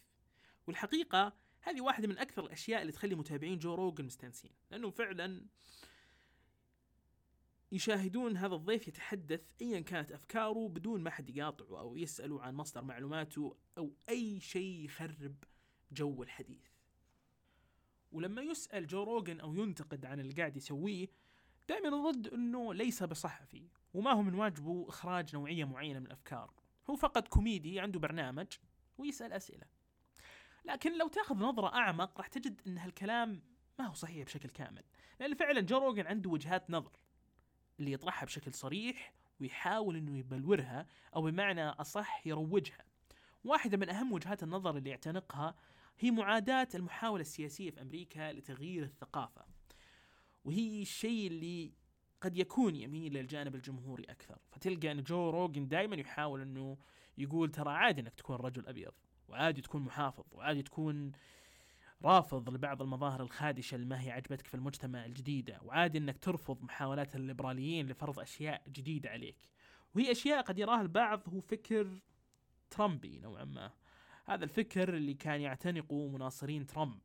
والحقيقة 0.66 1.32
هذه 1.60 1.80
واحدة 1.80 2.08
من 2.08 2.18
أكثر 2.18 2.44
الأشياء 2.44 2.82
اللي 2.82 2.92
تخلي 2.92 3.14
متابعين 3.14 3.58
جو 3.58 3.74
روجن 3.74 4.04
مستانسين 4.04 4.50
لأنه 4.70 4.90
فعلا 4.90 5.46
يشاهدون 7.72 8.36
هذا 8.36 8.54
الضيف 8.54 8.88
يتحدث 8.88 9.40
ايا 9.62 9.80
كانت 9.80 10.12
أفكاره 10.12 10.68
بدون 10.68 11.00
ما 11.00 11.10
حد 11.10 11.36
يقاطعه 11.36 11.80
أو 11.80 11.96
يسأله 11.96 12.42
عن 12.42 12.54
مصدر 12.54 12.84
معلوماته 12.84 13.56
أو 13.78 13.94
أي 14.08 14.40
شيء 14.40 14.84
يخرب 14.84 15.34
جو 15.92 16.22
الحديث. 16.22 16.66
ولما 18.12 18.42
يسأل 18.42 18.86
جو 18.86 19.02
روجن 19.02 19.40
أو 19.40 19.54
ينتقد 19.54 20.04
عن 20.04 20.20
اللي 20.20 20.32
قاعد 20.32 20.56
يسويه 20.56 21.08
دائما 21.68 21.96
يرد 21.96 22.26
إنه 22.26 22.74
ليس 22.74 23.02
بصحفي 23.02 23.68
وما 23.94 24.12
هو 24.12 24.22
من 24.22 24.34
واجبه 24.34 24.86
إخراج 24.88 25.36
نوعية 25.36 25.64
معينة 25.64 25.98
من 25.98 26.06
الأفكار، 26.06 26.52
هو 26.90 26.96
فقط 26.96 27.28
كوميدي 27.28 27.80
عنده 27.80 28.00
برنامج 28.00 28.46
ويسأل 28.98 29.32
أسئلة. 29.32 29.66
لكن 30.64 30.98
لو 30.98 31.08
تأخذ 31.08 31.36
نظرة 31.36 31.74
أعمق 31.74 32.18
راح 32.18 32.26
تجد 32.26 32.60
إن 32.66 32.78
هالكلام 32.78 33.42
ما 33.78 33.86
هو 33.86 33.94
صحيح 33.94 34.24
بشكل 34.24 34.48
كامل، 34.48 34.84
لأن 35.20 35.34
فعلا 35.34 35.60
جو 35.60 35.78
روجن 35.78 36.06
عنده 36.06 36.30
وجهات 36.30 36.70
نظر 36.70 36.92
اللي 37.78 37.92
يطرحها 37.92 38.26
بشكل 38.26 38.54
صريح 38.54 39.12
ويحاول 39.40 39.96
إنه 39.96 40.18
يبلورها 40.18 40.86
أو 41.16 41.22
بمعنى 41.22 41.68
أصح 41.68 42.26
يروجها. 42.26 42.84
واحدة 43.44 43.76
من 43.76 43.88
أهم 43.88 44.12
وجهات 44.12 44.42
النظر 44.42 44.76
اللي 44.76 44.90
يعتنقها 44.90 45.54
هي 45.98 46.10
معاداة 46.10 46.68
المحاولة 46.74 47.20
السياسية 47.20 47.70
في 47.70 47.82
أمريكا 47.82 48.32
لتغيير 48.32 48.82
الثقافة. 48.82 49.44
وهي 50.44 50.82
الشيء 50.82 51.26
اللي 51.26 51.72
قد 52.20 52.36
يكون 52.36 52.76
يميل 52.76 53.12
للجانب 53.12 53.54
الجمهوري 53.54 54.04
أكثر، 54.04 54.38
فتلقى 54.50 54.92
إن 54.92 55.02
جو 55.02 55.30
روجن 55.30 55.68
دائما 55.68 55.96
يحاول 55.96 56.40
إنه 56.40 56.78
يقول 57.18 57.50
ترى 57.50 57.70
عادي 57.70 58.00
إنك 58.00 58.14
تكون 58.14 58.36
رجل 58.36 58.66
أبيض، 58.66 58.92
وعادي 59.28 59.60
تكون 59.62 59.82
محافظ، 59.82 60.24
وعادي 60.32 60.62
تكون 60.62 61.12
رافض 62.04 62.50
لبعض 62.50 62.82
المظاهر 62.82 63.22
الخادشة 63.22 63.74
اللي 63.74 63.86
ما 63.86 64.02
هي 64.02 64.10
عجبتك 64.10 64.46
في 64.46 64.54
المجتمع 64.54 65.04
الجديدة 65.04 65.58
وعادي 65.62 65.98
إنك 65.98 66.18
ترفض 66.18 66.62
محاولات 66.62 67.16
الليبراليين 67.16 67.86
لفرض 67.86 68.20
أشياء 68.20 68.62
جديدة 68.68 69.10
عليك. 69.10 69.36
وهي 69.94 70.10
أشياء 70.12 70.42
قد 70.42 70.58
يراها 70.58 70.80
البعض 70.80 71.28
هو 71.28 71.40
فكر 71.40 72.00
ترامبي 72.70 73.18
نوعا 73.18 73.44
ما. 73.44 73.70
هذا 74.24 74.44
الفكر 74.44 74.94
اللي 74.94 75.14
كان 75.14 75.40
يعتنقه 75.40 76.08
مناصرين 76.08 76.66
ترامب. 76.66 77.00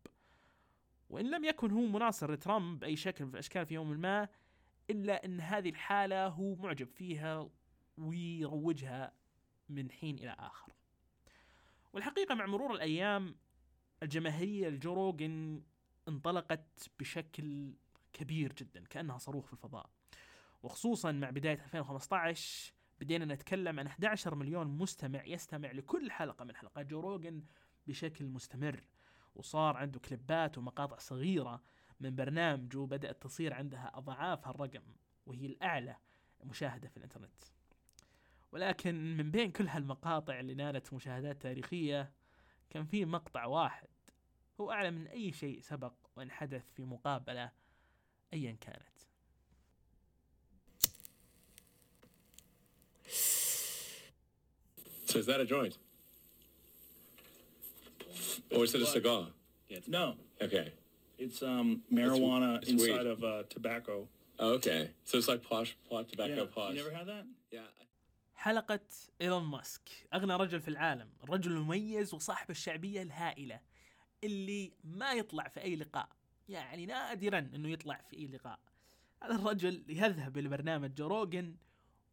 وإن 1.10 1.32
لم 1.32 1.44
يكن 1.44 1.72
هو 1.72 1.82
مناصر 1.82 2.32
لترامب 2.32 2.80
بأي 2.80 2.96
شكل 2.96 3.26
من 3.26 3.34
الأشكال 3.34 3.66
في 3.66 3.74
يوم 3.74 3.92
ما 3.92 4.28
إلا 4.90 5.26
إن 5.26 5.42
هذه 5.42 5.70
الحالة 5.70 6.28
هو 6.28 6.56
معجب 6.56 6.88
فيها 6.88 7.50
ويروجها 7.98 9.14
من 9.70 9.92
حين 9.92 10.18
إلى 10.18 10.36
آخر. 10.40 10.74
والحقيقة 11.94 12.36
مع 12.36 12.46
مرور 12.46 12.74
الأيام 12.74 13.36
الجماهيرية 14.04 14.70
لجو 14.70 14.94
روجن 14.94 15.62
انطلقت 16.08 16.90
بشكل 17.00 17.74
كبير 18.14 18.54
جدا 18.54 18.84
كأنها 18.90 19.18
صاروخ 19.18 19.46
في 19.46 19.54
الفضاء. 19.54 19.90
وخصوصا 20.64 21.12
مع 21.12 21.30
بداية 21.30 21.64
2015 21.64 22.74
بدينا 23.00 23.26
نتكلم 23.26 23.80
عن 23.80 23.88
11 23.88 24.36
مليون 24.36 24.68
مستمع 24.68 25.26
يستمع 25.26 25.72
لكل 25.72 26.12
حلقة 26.12 26.46
من 26.46 26.56
حلقات 26.56 26.86
جو 26.86 27.00
روجن 27.00 27.44
بشكل 27.88 28.26
مستمر. 28.26 28.84
وصار 29.36 29.78
عنده 29.78 30.00
كليبات 30.00 30.58
ومقاطع 30.58 30.98
صغيرة 30.98 31.62
من 32.00 32.16
برنامجه 32.16 32.78
بدأت 32.78 33.24
تصير 33.24 33.54
عندها 33.54 33.92
أضعاف 33.94 34.48
هالرقم 34.48 34.84
وهي 35.26 35.46
الأعلى 35.46 35.98
مشاهدة 36.44 36.90
في 36.90 36.98
الإنترنت. 36.98 37.44
ولكن 38.52 39.18
من 39.18 39.32
بين 39.32 39.52
كل 39.52 39.68
هالمقاطع 39.68 40.40
اللي 40.40 40.54
نالت 40.54 40.94
مشاهدات 40.94 41.42
تاريخية 41.42 42.12
كان 42.70 42.86
في 42.86 43.06
مقطع 43.06 43.46
واحد 43.46 43.88
هو 44.62 44.72
أعلى 44.72 44.92
من 44.92 45.08
أي 45.08 45.32
شيء 45.32 45.60
سبق 45.62 45.94
وأن 46.16 46.32
حدث 46.32 46.64
في 46.76 46.84
مقابلة 46.84 47.52
أيا 48.34 48.58
كانت 48.62 48.94
So 55.06 55.20
is 55.20 55.26
that 55.28 55.40
a 55.40 55.46
joint? 55.46 55.78
Or 58.56 58.64
is 58.64 58.74
it 58.76 58.82
a 58.82 58.86
cigar? 58.86 59.28
No, 59.88 60.16
Okay. 60.42 60.72
it's 61.18 61.42
um 61.42 61.82
marijuana 61.92 62.58
it's 62.62 62.70
weed. 62.72 62.90
inside 62.92 63.06
of 63.08 63.24
uh, 63.24 63.44
tobacco. 63.50 64.08
Oh, 64.40 64.54
okay. 64.54 64.90
So 65.06 65.18
it's 65.18 65.28
like 65.28 65.42
posh, 65.44 65.76
pot 65.90 66.08
tobacco 66.10 66.36
Yeah. 66.36 66.56
posh. 66.56 66.74
You 66.76 66.84
never 66.84 66.96
had 66.96 67.08
that? 67.08 67.26
Yeah. 67.52 67.68
حلقة 68.36 68.80
إيلون 69.22 69.44
ماسك 69.44 69.90
أغنى 70.14 70.36
رجل 70.36 70.62
في 70.62 70.68
العالم 70.68 71.10
الرجل 71.24 71.52
المميز 71.52 72.14
وصاحب 72.14 72.50
الشعبية 72.52 73.02
الهائلة 73.02 73.60
اللي 74.24 74.74
ما 74.84 75.14
يطلع 75.14 75.48
في 75.48 75.62
أي 75.62 75.76
لقاء. 75.76 76.10
يعني 76.50 76.86
نادرا 76.86 77.40
أنه 77.40 77.70
يطلع 77.70 78.02
في 78.10 78.18
أي 78.18 78.28
لقاء. 78.28 78.60
هذا 79.24 79.36
الرجل 79.36 79.86
يذهب 79.90 80.38
إلى 80.38 80.50
برنامج 80.50 80.94
جو 80.94 81.08
روجن 81.08 81.56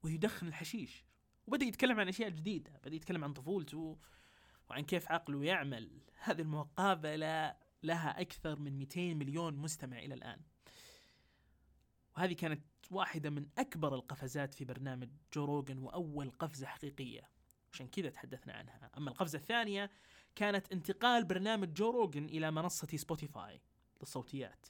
ويدخن 0.03 0.47
الحشيش. 0.47 1.05
وبدأ 1.47 1.67
يتكلم 1.67 2.01
عن 2.01 2.09
أشياء 2.09 2.29
جديدة. 2.29 2.81
بدأ 2.85 2.97
يتكلم 2.97 3.25
عن 3.25 3.33
طفولته 3.33 3.99
وعن 4.71 4.83
كيف 4.83 5.13
عقله 5.13 5.45
يعمل. 5.45 6.01
هذه 6.23 6.41
المقابلة 6.41 7.57
لها 7.83 8.21
أكثر 8.21 8.59
من 8.59 8.79
200 8.79 9.15
مليون 9.15 9.55
مستمع 9.57 9.99
إلى 9.99 10.15
الآن. 10.15 10.41
وهذه 12.17 12.33
كانت 12.33 12.65
واحدة 12.91 13.31
من 13.31 13.47
أكبر 13.59 13.95
القفزات 13.95 14.55
في 14.55 14.65
برنامج 14.65 15.09
جو 15.35 15.45
روجن 15.45 15.79
وأول 15.79 16.31
قفزة 16.31 16.67
حقيقية. 16.67 17.31
عشان 17.73 17.89
كذا 17.89 18.11
تحدثنا 18.11 18.53
عنها. 18.53 18.91
أما 18.97 19.11
القفزة 19.11 19.39
الثانية 19.39 19.91
كانت 20.35 20.73
انتقال 20.73 21.25
برنامج 21.25 21.73
جو 21.73 21.91
روجن 21.91 22.25
إلى 22.25 22.51
منصة 22.51 22.97
سبوتيفاي 22.97 23.61
للصوتيات. 24.01 24.67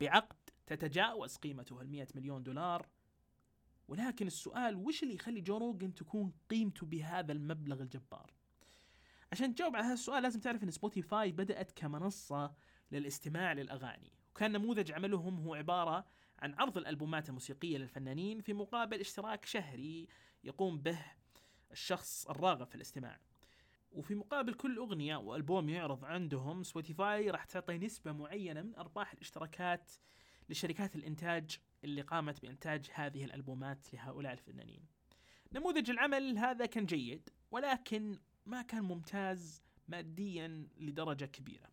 بعقد 0.00 0.36
تتجاوز 0.66 1.36
قيمته 1.36 1.80
ال 1.80 1.90
100 1.90 2.06
مليون 2.14 2.42
دولار. 2.42 2.88
ولكن 3.88 4.26
السؤال 4.26 4.76
وش 4.76 5.02
اللي 5.02 5.14
يخلي 5.14 5.40
جو 5.40 5.56
روجن 5.56 5.94
تكون 5.94 6.32
قيمته 6.50 6.86
بهذا 6.86 7.32
المبلغ 7.32 7.82
الجبار؟ 7.82 8.32
عشان 9.32 9.54
تجاوب 9.54 9.76
على 9.76 9.84
هذا 9.84 9.94
السؤال 9.94 10.22
لازم 10.22 10.40
تعرف 10.40 10.64
إن 10.64 10.70
سبوتيفاي 10.70 11.32
بدأت 11.32 11.72
كمنصة 11.76 12.54
للاستماع 12.92 13.52
للأغاني. 13.52 14.12
وكان 14.30 14.52
نموذج 14.52 14.92
عملهم 14.92 15.40
هو 15.40 15.54
عبارة 15.54 16.06
عن 16.38 16.54
عرض 16.54 16.78
الألبومات 16.78 17.28
الموسيقية 17.28 17.78
للفنانين 17.78 18.40
في 18.40 18.52
مقابل 18.52 19.00
اشتراك 19.00 19.44
شهري 19.44 20.08
يقوم 20.44 20.78
به 20.78 20.98
الشخص 21.72 22.26
الراغب 22.26 22.66
في 22.66 22.74
الاستماع. 22.74 23.20
وفي 23.94 24.14
مقابل 24.14 24.54
كل 24.54 24.76
أغنية 24.76 25.16
وألبوم 25.16 25.68
يعرض 25.68 26.04
عندهم 26.04 26.62
سبوتيفاي 26.62 27.30
راح 27.30 27.44
تعطي 27.44 27.78
نسبة 27.78 28.12
معينة 28.12 28.62
من 28.62 28.74
أرباح 28.74 29.12
الاشتراكات 29.12 29.92
لشركات 30.48 30.96
الإنتاج 30.96 31.58
اللي 31.84 32.02
قامت 32.02 32.42
بإنتاج 32.42 32.90
هذه 32.94 33.24
الألبومات 33.24 33.94
لهؤلاء 33.94 34.32
الفنانين. 34.32 34.86
نموذج 35.52 35.90
العمل 35.90 36.38
هذا 36.38 36.66
كان 36.66 36.86
جيد 36.86 37.28
ولكن 37.50 38.18
ما 38.46 38.62
كان 38.62 38.82
ممتاز 38.82 39.62
ماديا 39.88 40.68
لدرجة 40.76 41.24
كبيرة. 41.24 41.68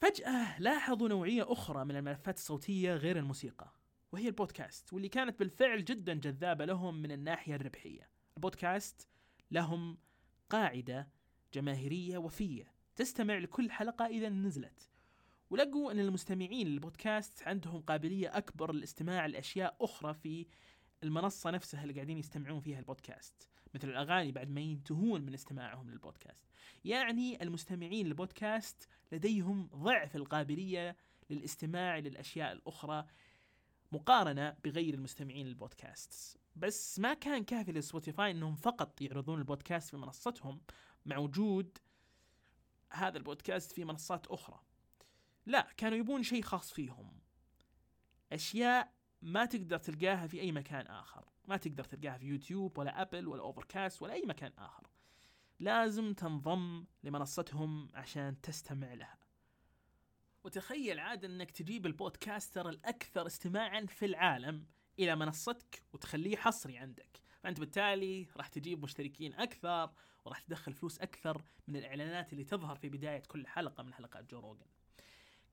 فجأة 0.00 0.60
لاحظوا 0.60 1.08
نوعية 1.08 1.52
أخرى 1.52 1.84
من 1.84 1.96
الملفات 1.96 2.36
الصوتية 2.36 2.94
غير 2.94 3.18
الموسيقى 3.18 3.72
وهي 4.12 4.28
البودكاست 4.28 4.92
واللي 4.92 5.08
كانت 5.08 5.38
بالفعل 5.38 5.84
جدا 5.84 6.14
جذابة 6.14 6.64
لهم 6.64 7.02
من 7.02 7.12
الناحية 7.12 7.54
الربحية. 7.54 8.10
البودكاست 8.36 9.08
لهم 9.50 9.98
قاعدة 10.50 11.08
جماهيرية 11.54 12.18
وفية 12.18 12.72
تستمع 12.96 13.38
لكل 13.38 13.70
حلقة 13.70 14.06
إذا 14.06 14.28
نزلت. 14.28 14.90
ولقوا 15.50 15.92
أن 15.92 15.98
المستمعين 16.00 16.66
للبودكاست 16.68 17.42
عندهم 17.42 17.80
قابلية 17.80 18.38
أكبر 18.38 18.72
للاستماع 18.72 19.26
لأشياء 19.26 19.76
أخرى 19.80 20.14
في 20.14 20.46
المنصة 21.02 21.50
نفسها 21.50 21.82
اللي 21.82 21.94
قاعدين 21.94 22.18
يستمعون 22.18 22.60
فيها 22.60 22.78
البودكاست 22.78 23.48
مثل 23.74 23.88
الأغاني 23.88 24.32
بعد 24.32 24.50
ما 24.50 24.60
ينتهون 24.60 25.22
من 25.22 25.34
استماعهم 25.34 25.90
للبودكاست. 25.90 26.46
يعني 26.84 27.42
المستمعين 27.42 28.06
للبودكاست 28.06 28.88
لديهم 29.12 29.66
ضعف 29.74 30.16
القابلية 30.16 30.96
للاستماع 31.30 31.98
للأشياء 31.98 32.52
الأخرى 32.52 33.06
مقارنة 33.92 34.56
بغير 34.64 34.94
المستمعين 34.94 35.46
للبودكاست. 35.46 36.38
بس 36.58 36.98
ما 36.98 37.14
كان 37.14 37.44
كافي 37.44 37.72
لسبوتيفاي 37.72 38.30
إنهم 38.30 38.54
فقط 38.54 39.00
يعرضون 39.00 39.38
البودكاست 39.38 39.90
في 39.90 39.96
منصتهم 39.96 40.60
مع 41.06 41.16
وجود 41.16 41.78
هذا 42.92 43.18
البودكاست 43.18 43.72
في 43.72 43.84
منصات 43.84 44.26
أخرى. 44.26 44.60
لا 45.46 45.68
كانوا 45.76 45.98
يبون 45.98 46.22
شيء 46.22 46.42
خاص 46.42 46.72
فيهم. 46.72 47.20
أشياء 48.32 48.94
ما 49.22 49.44
تقدر 49.44 49.78
تلقاها 49.78 50.26
في 50.26 50.40
أي 50.40 50.52
مكان 50.52 50.86
آخر. 50.86 51.28
ما 51.44 51.56
تقدر 51.56 51.84
تلقاها 51.84 52.18
في 52.18 52.26
يوتيوب 52.26 52.78
ولا 52.78 53.02
أبل 53.02 53.28
ولا 53.28 53.42
أوفركاست 53.42 54.02
ولا 54.02 54.12
أي 54.12 54.22
مكان 54.26 54.52
آخر. 54.58 54.86
لازم 55.58 56.12
تنضم 56.14 56.84
لمنصتهم 57.02 57.88
عشان 57.94 58.40
تستمع 58.40 58.94
لها. 58.94 59.18
وتخيل 60.44 60.98
عاد 60.98 61.24
إنك 61.24 61.50
تجيب 61.50 61.86
البودكاستر 61.86 62.68
الأكثر 62.68 63.26
استماعا 63.26 63.86
في 63.86 64.06
العالم 64.06 64.66
إلى 64.98 65.16
منصتك 65.16 65.82
وتخليه 65.92 66.36
حصري 66.36 66.78
عندك. 66.78 67.20
فأنت 67.42 67.60
بالتالي 67.60 68.26
راح 68.36 68.48
تجيب 68.48 68.82
مشتركين 68.82 69.34
أكثر 69.34 69.90
وراح 70.24 70.40
تدخل 70.40 70.72
فلوس 70.72 70.98
أكثر 70.98 71.42
من 71.68 71.76
الإعلانات 71.76 72.32
اللي 72.32 72.44
تظهر 72.44 72.76
في 72.76 72.88
بداية 72.88 73.22
كل 73.28 73.46
حلقة 73.46 73.82
من 73.82 73.94
حلقات 73.94 74.30
جو 74.30 74.40
روجن 74.40 74.66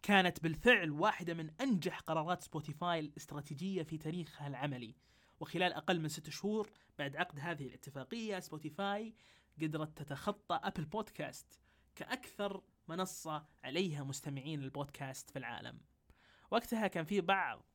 كانت 0.02 0.44
بالفعل 0.44 0.92
واحدة 0.92 1.34
من 1.34 1.52
أنجح 1.62 2.00
قرارات 2.00 2.42
سبوتيفاي 2.42 3.00
الاستراتيجية 3.00 3.84
في 3.84 3.98
تاريخها 3.98 4.48
العملي. 4.48 4.96
وخلال 5.40 5.74
أقل 5.74 6.00
من 6.00 6.08
ست 6.08 6.30
شهور 6.30 6.72
بعد 7.00 7.16
عقد 7.16 7.40
هذه 7.40 7.68
الاتفاقية 7.68 8.40
سبوتيفاي 8.40 9.16
قدرت 9.62 9.98
تتخطى 9.98 10.60
أبل 10.64 10.86
بودكاست 10.86 11.60
كأكثر 11.96 12.64
منصة 12.88 13.46
عليها 13.64 14.04
مستمعين 14.04 14.64
البودكاست 14.64 15.30
في 15.30 15.40
العالم. 15.40 15.80
وقتها 16.52 16.88
كان 16.88 17.06
في 17.06 17.22
بعض 17.22 17.66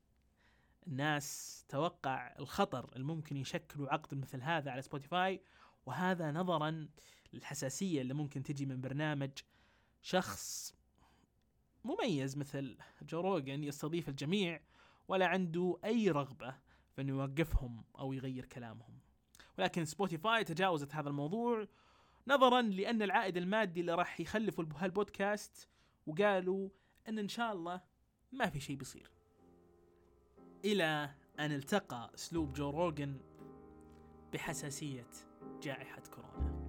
الناس 0.87 1.65
توقع 1.69 2.35
الخطر 2.39 2.97
الممكن 2.97 3.37
يشكله 3.37 3.93
عقد 3.93 4.15
مثل 4.15 4.43
هذا 4.43 4.71
على 4.71 4.83
سبوتيفاي 4.83 5.41
وهذا 5.87 6.33
نظرا 6.33 6.89
للحساسية 7.33 8.01
اللي 8.03 8.15
ممكن 8.15 8.43
تجي 8.43 8.67
من 8.67 8.81
برنامج 8.81 9.31
شخص 10.03 10.75
مميز 11.85 12.37
مثل 12.37 12.77
جو 13.03 13.21
روجن 13.21 13.65
يستضيف 13.65 14.09
الجميع 14.09 14.61
ولا 15.09 15.27
عنده 15.27 15.79
أي 15.85 16.11
رغبة 16.11 16.55
في 16.93 17.03
أنه 17.03 17.13
يوقفهم 17.13 17.85
أو 17.99 18.13
يغير 18.13 18.45
كلامهم. 18.45 19.01
ولكن 19.59 19.85
سبوتيفاي 19.85 20.45
تجاوزت 20.45 20.95
هذا 20.95 21.09
الموضوع 21.09 21.67
نظرا 22.27 22.63
لأن 22.63 23.03
العائد 23.03 23.37
المادي 23.37 23.81
اللي 23.81 23.95
راح 23.95 24.21
يخلفه 24.21 24.65
هالبودكاست 24.77 25.69
وقالوا 26.07 26.69
أن 27.09 27.19
إن 27.19 27.29
شاء 27.29 27.53
الله 27.53 27.81
ما 28.33 28.51
في 28.51 28.61
شيء 28.61 28.77
بيصير. 28.77 29.11
إلى 30.65 31.11
أن 31.39 31.53
التقى 31.53 32.11
أسلوب 32.15 32.53
جو 32.53 32.71
روجن 32.71 33.17
بحساسية 34.33 35.07
جائحة 35.63 36.03
كورونا. 36.15 36.61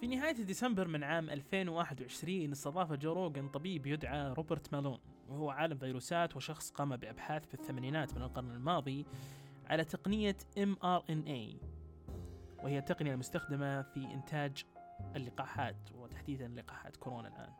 في 0.00 0.06
نهاية 0.06 0.32
ديسمبر 0.32 0.88
من 0.88 1.04
عام 1.04 1.30
2021 1.30 2.52
استضاف 2.52 2.92
جو 2.92 3.12
روجن 3.12 3.48
طبيب 3.48 3.86
يدعى 3.86 4.32
روبرت 4.32 4.72
مالون 4.72 4.98
وهو 5.28 5.50
عالم 5.50 5.78
فيروسات 5.78 6.36
وشخص 6.36 6.70
قام 6.70 6.96
بأبحاث 6.96 7.46
في 7.46 7.54
الثمانينات 7.54 8.14
من 8.14 8.22
القرن 8.22 8.50
الماضي 8.50 9.06
على 9.66 9.84
تقنية 9.84 10.36
mRNA 10.58 11.56
وهي 12.62 12.78
التقنية 12.78 13.12
المستخدمة 13.12 13.82
في 13.82 14.04
إنتاج 14.04 14.64
اللقاحات 15.16 15.92
وتحديدا 15.94 16.48
لقاحات 16.48 16.96
كورونا 16.96 17.28
الآن. 17.28 17.52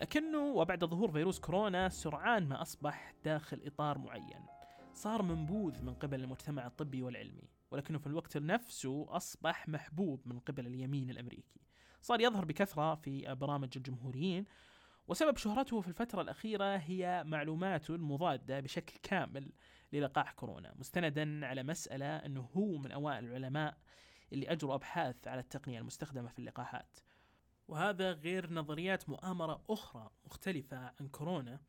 لكنه 0.00 0.38
وبعد 0.38 0.84
ظهور 0.84 1.12
فيروس 1.12 1.40
كورونا 1.40 1.88
سرعان 1.88 2.48
ما 2.48 2.62
أصبح 2.62 3.14
داخل 3.24 3.60
إطار 3.66 3.98
معين. 3.98 4.46
صار 4.94 5.22
منبوذ 5.22 5.82
من 5.82 5.94
قبل 5.94 6.20
المجتمع 6.20 6.66
الطبي 6.66 7.02
والعلمي 7.02 7.48
ولكنه 7.70 7.98
في 7.98 8.06
الوقت 8.06 8.36
نفسه 8.36 9.06
أصبح 9.08 9.68
محبوب 9.68 10.22
من 10.26 10.38
قبل 10.38 10.66
اليمين 10.66 11.10
الأمريكي. 11.10 11.60
صار 12.00 12.20
يظهر 12.20 12.44
بكثرة 12.44 12.94
في 12.94 13.34
برامج 13.34 13.70
الجمهوريين 13.76 14.44
وسبب 15.08 15.36
شهرته 15.36 15.80
في 15.80 15.88
الفترة 15.88 16.22
الأخيرة 16.22 16.76
هي 16.76 17.24
معلوماته 17.26 17.94
المضادة 17.94 18.60
بشكل 18.60 18.98
كامل 19.02 19.52
للقاح 19.92 20.32
كورونا 20.32 20.74
مستندا 20.78 21.46
على 21.46 21.62
مسألة 21.62 22.16
أنه 22.16 22.48
هو 22.56 22.78
من 22.78 22.92
أوائل 22.92 23.24
العلماء 23.24 23.76
اللي 24.32 24.52
أجروا 24.52 24.74
أبحاث 24.74 25.28
على 25.28 25.40
التقنية 25.40 25.78
المستخدمة 25.78 26.28
في 26.28 26.38
اللقاحات. 26.38 26.98
وهذا 27.68 28.12
غير 28.12 28.52
نظريات 28.52 29.08
مؤامرة 29.08 29.64
أخرى 29.70 30.10
مختلفة 30.24 30.76
عن 31.00 31.08
كورونا 31.08 31.60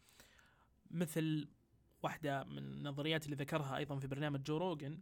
مثل 0.91 1.49
واحدة 2.03 2.43
من 2.43 2.57
النظريات 2.57 3.25
اللي 3.25 3.35
ذكرها 3.35 3.77
أيضا 3.77 3.99
في 3.99 4.07
برنامج 4.07 4.43
جو 4.43 4.57
روجن 4.57 4.99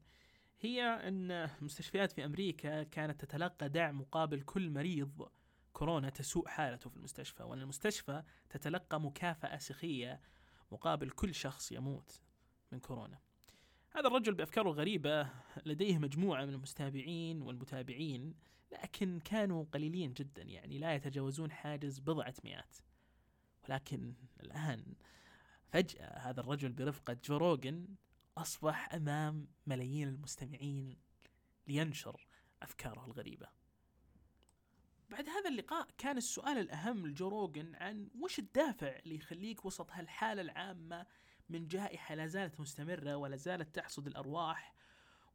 هي 0.60 0.84
أن 0.84 1.50
مستشفيات 1.62 2.12
في 2.12 2.26
أمريكا 2.26 2.84
كانت 2.84 3.26
تتلقى 3.26 3.70
دعم 3.70 4.02
مقابل 4.02 4.42
كل 4.42 4.70
مريض 4.70 5.30
كورونا 5.74 6.10
تسوء 6.10 6.48
حالته 6.48 6.90
في 6.90 6.98
المستشفى 6.98 7.44
وأن 7.44 7.60
المستشفى 7.60 8.24
تتلقى 8.50 9.02
مكافأة 9.02 9.58
سخية 9.58 10.22
مقابل 10.72 11.10
كل 11.10 11.36
شخص 11.36 11.72
يموت 11.72 12.22
من 12.72 12.80
كورونا. 12.80 13.20
هذا 13.96 14.08
الرجل 14.08 14.34
بأفكاره 14.34 14.70
الغريبة 14.70 15.30
لديه 15.66 15.98
مجموعة 15.98 16.46
من 16.46 16.54
المستابعين 16.54 17.42
والمتابعين 17.42 18.34
لكن 18.72 19.20
كانوا 19.20 19.66
قليلين 19.72 20.14
جدا 20.14 20.42
يعني 20.42 20.78
لا 20.78 20.96
يتجاوزون 20.96 21.52
حاجز 21.52 22.00
بضعة 22.00 22.34
مئات. 22.44 22.78
ولكن 23.64 24.14
الآن 24.44 24.94
فجأة 25.70 26.18
هذا 26.18 26.40
الرجل 26.40 26.72
برفقة 26.72 27.18
جو 27.24 27.38
روجن 27.38 27.88
أصبح 28.38 28.94
أمام 28.94 29.48
ملايين 29.68 30.08
المستمعين 30.08 30.98
لينشر 31.68 32.28
أفكاره 32.62 33.06
الغريبة. 33.06 33.48
بعد 35.10 35.30
هذا 35.30 35.50
اللقاء 35.50 35.88
كان 35.98 36.18
السؤال 36.18 36.58
الأهم 36.58 37.08
لجو 37.08 37.28
روجن 37.28 37.76
عن 37.76 38.10
وش 38.20 38.40
الدافع 38.40 38.88
اللي 38.88 39.16
يخليك 39.16 39.66
وسط 39.66 39.92
هالحالة 39.92 40.42
العامة 40.42 41.06
من 41.52 41.68
جائحة 41.68 42.16
لا 42.16 42.28
زالت 42.28 42.60
مستمرة 42.60 43.16
ولا 43.16 43.36
زالت 43.36 43.76
تحصد 43.76 44.08
الأرواح. 44.08 44.76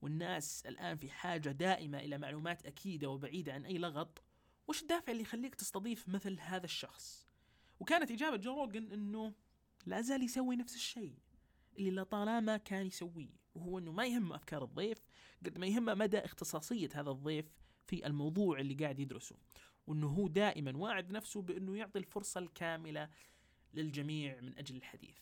والناس 0.03 0.67
الآن 0.67 0.97
في 0.97 1.11
حاجة 1.11 1.49
دائمة 1.49 1.99
إلى 1.99 2.19
معلومات 2.19 2.67
أكيدة 2.67 3.09
وبعيدة 3.11 3.53
عن 3.53 3.65
أي 3.65 3.79
لغط. 3.79 4.23
وش 4.69 4.83
الدافع 4.83 5.13
اللي 5.13 5.23
يخليك 5.23 5.55
تستضيف 5.55 6.09
مثل 6.09 6.41
هذا 6.41 6.65
الشخص؟ 6.65 7.29
وكانت 7.81 8.11
إجابة 8.11 8.37
جو 8.37 8.55
روجن 8.55 8.93
أنه 8.93 9.35
لا 9.87 10.01
زال 10.01 10.23
يسوي 10.23 10.57
نفس 10.57 10.75
الشيء 10.75 11.19
اللي 11.79 11.91
لطالما 11.91 12.57
كان 12.57 12.87
يسويه 12.87 13.37
وهو 13.55 13.79
أنه 13.79 13.93
ما 13.93 14.07
يهم 14.07 14.33
أفكار 14.33 14.65
الضيف 14.65 14.99
قد 15.47 15.59
ما 15.59 15.67
يهمه 15.67 15.95
مدى 15.95 16.19
اختصاصية 16.19 16.89
هذا 16.95 17.11
الضيف 17.11 17.47
في 17.87 18.07
الموضوع 18.07 18.61
اللي 18.61 18.75
قاعد 18.75 18.99
يدرسه. 19.01 19.37
وإنه 19.87 20.07
هو 20.07 20.29
دائما 20.29 20.77
واعد 20.77 21.11
نفسه 21.11 21.43
بإنه 21.43 21.77
يعطي 21.77 21.99
الفرصة 21.99 22.39
الكاملة 22.39 23.11
للجميع 23.75 24.41
من 24.41 24.59
أجل 24.59 24.77
الحديث. 24.77 25.19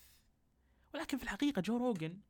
ولكن 0.94 1.18
في 1.18 1.24
الحقيقة 1.24 1.60
جو 1.60 1.76
روجن 1.76 2.20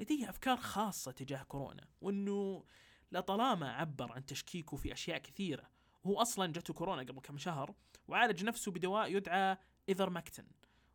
لديه 0.00 0.28
أفكار 0.28 0.56
خاصة 0.56 1.12
تجاه 1.12 1.42
كورونا 1.42 1.88
وإنه 2.00 2.64
لطالما 3.12 3.72
عبر 3.72 4.12
عن 4.12 4.26
تشكيكه 4.26 4.76
في 4.76 4.92
أشياء 4.92 5.18
كثيرة 5.18 5.70
وهو 6.04 6.22
أصلا 6.22 6.52
جته 6.52 6.74
كورونا 6.74 7.02
قبل 7.02 7.20
كم 7.20 7.38
شهر 7.38 7.74
وعالج 8.08 8.44
نفسه 8.44 8.72
بدواء 8.72 9.16
يدعى 9.16 9.58
ايفرمكتن 9.88 10.46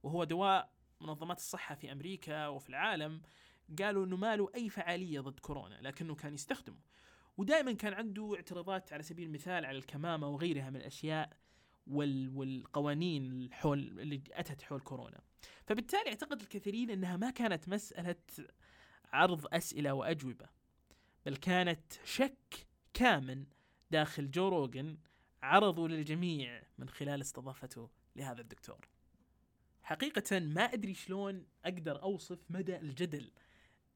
وهو 0.03 0.23
دواء 0.23 0.71
منظمات 1.01 1.37
الصحة 1.37 1.75
في 1.75 1.91
أمريكا 1.91 2.47
وفي 2.47 2.69
العالم 2.69 3.21
قالوا 3.79 4.05
إنه 4.05 4.17
ما 4.17 4.35
له 4.35 4.49
أي 4.55 4.69
فعالية 4.69 5.19
ضد 5.19 5.39
كورونا 5.39 5.79
لكنه 5.81 6.15
كان 6.15 6.33
يستخدمه. 6.33 6.79
ودائما 7.37 7.73
كان 7.73 7.93
عنده 7.93 8.33
اعتراضات 8.35 8.93
على 8.93 9.03
سبيل 9.03 9.27
المثال 9.27 9.65
على 9.65 9.77
الكمامة 9.77 10.27
وغيرها 10.27 10.69
من 10.69 10.75
الأشياء 10.75 11.37
وال 11.89 12.29
والقوانين 12.37 13.53
حول 13.53 13.79
اللي 13.99 14.21
أتت 14.31 14.61
حول 14.61 14.79
كورونا. 14.79 15.19
فبالتالي 15.65 16.09
أعتقد 16.09 16.41
الكثيرين 16.41 16.89
إنها 16.91 17.17
ما 17.17 17.29
كانت 17.29 17.69
مسألة 17.69 18.15
عرض 19.13 19.47
أسئلة 19.53 19.93
وأجوبة 19.93 20.49
بل 21.25 21.35
كانت 21.35 21.93
شك 22.05 22.67
كامن 22.93 23.45
داخل 23.91 24.31
جو 24.31 24.47
روجن 24.47 24.97
عرضوا 25.41 25.87
للجميع 25.87 26.63
من 26.77 26.89
خلال 26.89 27.21
استضافته 27.21 27.89
لهذا 28.15 28.41
الدكتور. 28.41 28.87
حقيقة 29.83 30.39
ما 30.39 30.61
أدري 30.63 30.93
شلون 30.93 31.45
أقدر 31.65 32.01
أوصف 32.03 32.39
مدى 32.49 32.77
الجدل 32.77 33.31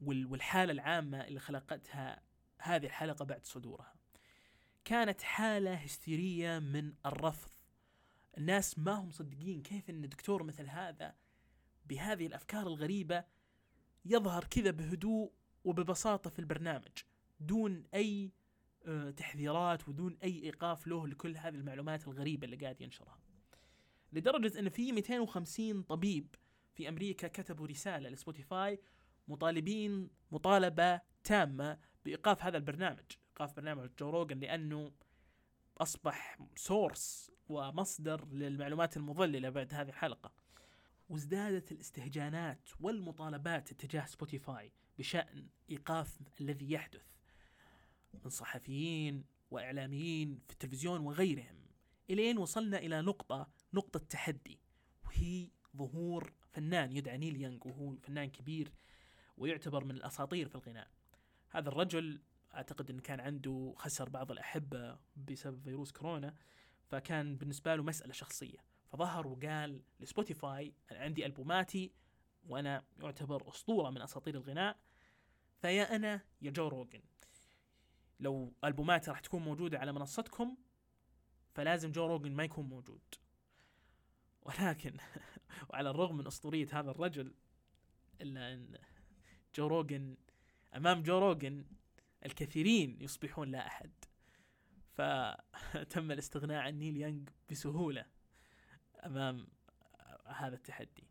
وال- 0.01 0.25
والحالة 0.25 0.71
العامة 0.71 1.17
اللي 1.27 1.39
خلقتها 1.39 2.21
هذه 2.57 2.85
الحلقة 2.85 3.25
بعد 3.25 3.45
صدورها. 3.45 3.93
كانت 4.85 5.21
حالة 5.21 5.73
هستيرية 5.73 6.59
من 6.59 6.93
الرفض 7.05 7.49
الناس 8.37 8.79
ما 8.79 8.91
هم 8.91 9.07
مصدقين 9.07 9.61
كيف 9.61 9.89
أن 9.89 10.09
دكتور 10.09 10.43
مثل 10.43 10.67
هذا 10.67 11.15
بهذه 11.85 12.27
الأفكار 12.27 12.67
الغريبة 12.67 13.23
يظهر 14.05 14.43
كذا 14.43 14.71
بهدوء 14.71 15.31
وببساطة 15.63 16.29
في 16.29 16.39
البرنامج 16.39 16.91
دون 17.39 17.83
أي 17.93 18.31
آه، 18.85 19.11
تحذيرات 19.11 19.89
ودون 19.89 20.17
أي 20.23 20.43
إيقاف 20.43 20.87
له 20.87 21.07
لكل 21.07 21.37
هذه 21.37 21.55
المعلومات 21.55 22.07
الغريبة 22.07 22.45
اللي 22.45 22.55
قاعد 22.55 22.81
ينشرها. 22.81 23.19
لدرجة 24.13 24.59
أن 24.59 24.69
في 24.69 24.91
250 24.91 25.83
طبيب 25.83 26.35
في 26.73 26.89
أمريكا 26.89 27.27
كتبوا 27.27 27.67
رسالة 27.67 28.09
لسبوتيفاي 28.09 28.79
مطالبين 29.27 30.09
مطالبة 30.31 31.01
تامة 31.23 31.79
بإيقاف 32.05 32.43
هذا 32.43 32.57
البرنامج. 32.57 33.05
إيقاف 33.29 33.55
برنامج 33.55 33.89
جو 33.99 34.09
روجن 34.09 34.39
لأنه 34.39 34.91
أصبح 35.77 36.37
source 36.55 37.31
ومصدر 37.51 38.25
للمعلومات 38.31 38.97
المضللة 38.97 39.49
بعد 39.49 39.73
هذه 39.73 39.89
الحلقة. 39.89 40.31
وازدادت 41.09 41.71
الاستهجانات 41.71 42.69
والمطالبات 42.79 43.71
اتجاه 43.71 44.05
سبوتيفاي 44.05 44.71
بشأن 44.97 45.47
إيقاف 45.69 46.19
الذي 46.41 46.71
يحدث 46.71 47.05
من 48.13 48.29
صحفيين 48.29 49.23
وإعلاميين 49.51 50.39
في 50.47 50.53
التلفزيون 50.53 51.01
وغيرهم 51.01 51.55
إلين 52.09 52.37
وصلنا 52.37 52.77
إلى 52.77 53.01
نقطة 53.01 53.47
نقطة 53.73 53.99
تحدي 53.99 54.59
وهي 55.05 55.49
ظهور 55.77 56.33
فنان 56.51 56.91
يدعى 56.91 57.17
نيل 57.17 57.41
يانغ 57.41 57.67
وهو 57.67 57.95
فنان 57.95 58.29
كبير 58.29 58.71
ويعتبر 59.37 59.83
من 59.83 59.91
الأساطير 59.91 60.47
في 60.47 60.55
الغناء. 60.55 60.87
هذا 61.49 61.69
الرجل 61.69 62.21
أعتقد 62.53 62.89
أن 62.89 62.99
كان 62.99 63.19
عنده 63.19 63.73
خسر 63.77 64.09
بعض 64.09 64.31
الأحبة 64.31 64.99
بسبب 65.15 65.63
فيروس 65.63 65.91
كورونا. 65.91 66.35
فكان 66.91 67.37
بالنسبة 67.37 67.75
له 67.75 67.83
مسألة 67.83 68.13
شخصية. 68.13 68.57
فظهر 68.91 69.27
وقال 69.27 69.81
لسبوتيفاي 69.99 70.73
أنا 70.91 70.99
عندي 70.99 71.25
ألبوماتي 71.25 71.91
وأنا 72.47 72.83
يعتبر 72.99 73.49
أسطورة 73.49 73.89
من 73.89 74.01
أساطير 74.01 74.35
الغناء 74.35 74.79
فيا 75.61 75.95
أنا 75.95 76.21
يا 76.41 76.51
جو 76.51 76.67
روجن. 76.67 77.01
لو 78.19 78.53
ألبوماتي 78.63 79.11
راح 79.11 79.19
تكون 79.19 79.41
موجودة 79.41 79.79
على 79.79 79.91
منصتكم 79.91 80.57
فلازم 81.53 81.91
جو 81.91 82.07
روجن 82.07 82.31
ما 82.31 82.43
يكون 82.43 82.65
موجود. 82.65 83.01
ولكن 84.41 84.97
وعلى 85.69 85.89
الرغم 85.89 86.17
من 86.17 86.27
أسطورية 86.27 86.67
هذا 86.71 86.91
الرجل 86.91 87.33
إلا 88.21 88.53
أن 88.53 88.77
جو 89.55 89.67
روجن 89.67 90.17
أمام 90.75 91.03
جو 91.03 91.19
روجن 91.19 91.65
الكثيرين 92.25 93.01
يصبحون 93.01 93.51
لا 93.51 93.67
أحد. 93.67 93.91
فتم 94.93 96.11
الاستغناء 96.11 96.57
عن 96.57 96.79
نيل 96.79 96.97
يانغ 96.97 97.23
بسهولة 97.51 98.05
أمام 99.05 99.47
هذا 100.25 100.55
التحدي. 100.55 101.07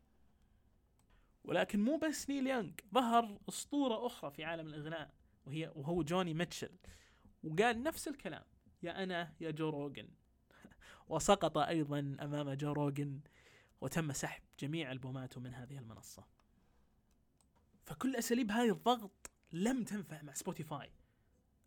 ولكن 1.43 1.79
مو 1.79 1.97
بس 1.97 2.29
نيل 2.29 2.47
يانغ 2.47 2.71
ظهر 2.93 3.39
أسطورة 3.49 4.05
أخرى 4.05 4.31
في 4.31 4.43
عالم 4.43 4.67
الغناء 4.67 5.13
وهي 5.45 5.71
وهو 5.75 6.03
جوني 6.03 6.33
ميتشل. 6.33 6.71
وقال 7.43 7.83
نفس 7.83 8.07
الكلام 8.07 8.43
يا 8.83 9.03
أنا 9.03 9.33
يا 9.39 9.51
جو 9.51 9.69
روجن 9.69 10.09
وسقط 11.09 11.57
أيضا 11.57 11.99
أمام 11.99 12.53
جو 12.53 12.71
روجن 12.71 13.19
وتم 13.81 14.13
سحب 14.13 14.43
جميع 14.59 14.91
ألبوماته 14.91 15.41
من 15.41 15.53
هذه 15.53 15.77
المنصة. 15.77 16.27
فكل 17.85 18.15
أساليب 18.15 18.51
هذه 18.51 18.71
الضغط 18.71 19.31
لم 19.51 19.83
تنفع 19.83 20.21
مع 20.21 20.33
سبوتيفاي 20.33 20.89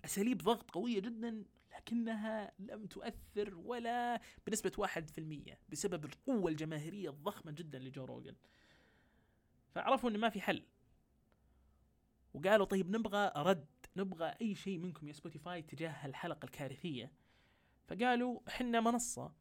أساليب 0.05 0.39
ضغط 0.39 0.71
قوية 0.71 1.01
جدا 1.01 1.45
لكنها 1.77 2.53
لم 2.59 2.87
تؤثر 2.87 3.55
ولا 3.55 4.21
بنسبة 4.47 4.73
واحد 4.79 5.11
في 5.11 5.19
المية 5.19 5.59
بسبب 5.69 6.05
القوة 6.05 6.51
الجماهيرية 6.51 7.11
الضخمة 7.11 7.53
جدا 7.53 7.79
لجو 7.79 8.05
روجن 8.05 8.35
فعرفوا 9.75 10.11
أن 10.11 10.19
ما 10.19 10.29
في 10.29 10.41
حل. 10.41 10.63
وقالوا 12.35 12.67
طيب 12.67 12.97
نبغى 12.97 13.33
رد 13.37 13.67
نبغى 13.97 14.35
أي 14.41 14.55
شيء 14.55 14.79
منكم 14.79 15.09
يا 15.09 15.13
سبوتيفاي 15.13 15.63
تجاه 15.63 16.07
الحلقة 16.07 16.45
الكارثية. 16.45 17.13
فقالوا 17.87 18.41
حنا 18.49 18.81
منصة 18.81 19.33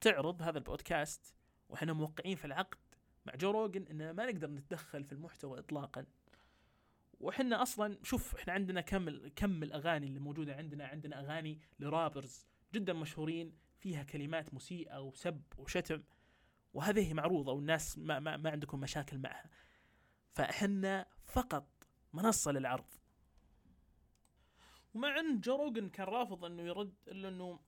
تعرض 0.00 0.42
هذا 0.42 0.58
البودكاست 0.58 1.34
وحنا 1.68 1.92
موقعين 1.92 2.36
في 2.36 2.44
العقد 2.44 2.78
مع 3.26 3.34
جو 3.34 3.50
روجن 3.50 3.86
ان 3.86 4.10
ما 4.10 4.26
نقدر 4.26 4.50
نتدخل 4.50 5.04
في 5.04 5.12
المحتوى 5.12 5.58
اطلاقا. 5.58 6.06
وحنا 7.20 7.62
أصلا 7.62 7.98
شوف 8.02 8.34
إحنا 8.34 8.52
عندنا 8.52 8.80
كم 8.80 9.28
كم 9.28 9.62
الأغاني 9.62 10.06
اللي 10.06 10.20
موجودة 10.20 10.54
عندنا. 10.56 10.86
عندنا 10.86 11.20
أغاني 11.20 11.60
ل 11.78 11.87
rappers 11.87 12.46
جدا 12.74 12.92
مشهورين 12.92 13.58
فيها 13.78 14.02
كلمات 14.02 14.54
مسيئه 14.54 15.00
وسب 15.00 15.42
وشتم 15.58 16.02
وهذه 16.74 17.14
معروضة 17.14 17.52
والناس 17.52 17.98
ما, 17.98 18.18
ما, 18.18 18.36
ما 18.36 18.50
عندكم 18.50 18.80
مشاكل 18.80 19.18
معها. 19.18 19.50
فإحنا 20.32 21.06
فقط 21.24 21.68
منصة 22.12 22.52
للعرض. 22.52 22.94
ومع 24.94 25.18
إن 25.20 25.40
جو 25.40 25.56
روجن 25.56 25.88
كان 25.88 26.06
رافض 26.06 26.44
إنه 26.44 26.62
يرد 26.62 26.94
إلا 27.08 27.28
إنه 27.28 27.60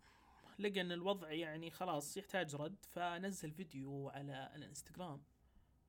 لقى 0.59 0.81
إن 0.81 0.93
الوضع 0.93 1.33
يعني 1.33 1.71
خلاص 1.71 2.17
يحتاج 2.17 2.55
رد 2.55 2.85
فنزل 2.85 3.51
فيديو 3.51 4.09
على 4.09 4.53
الإنستغرام 4.55 5.23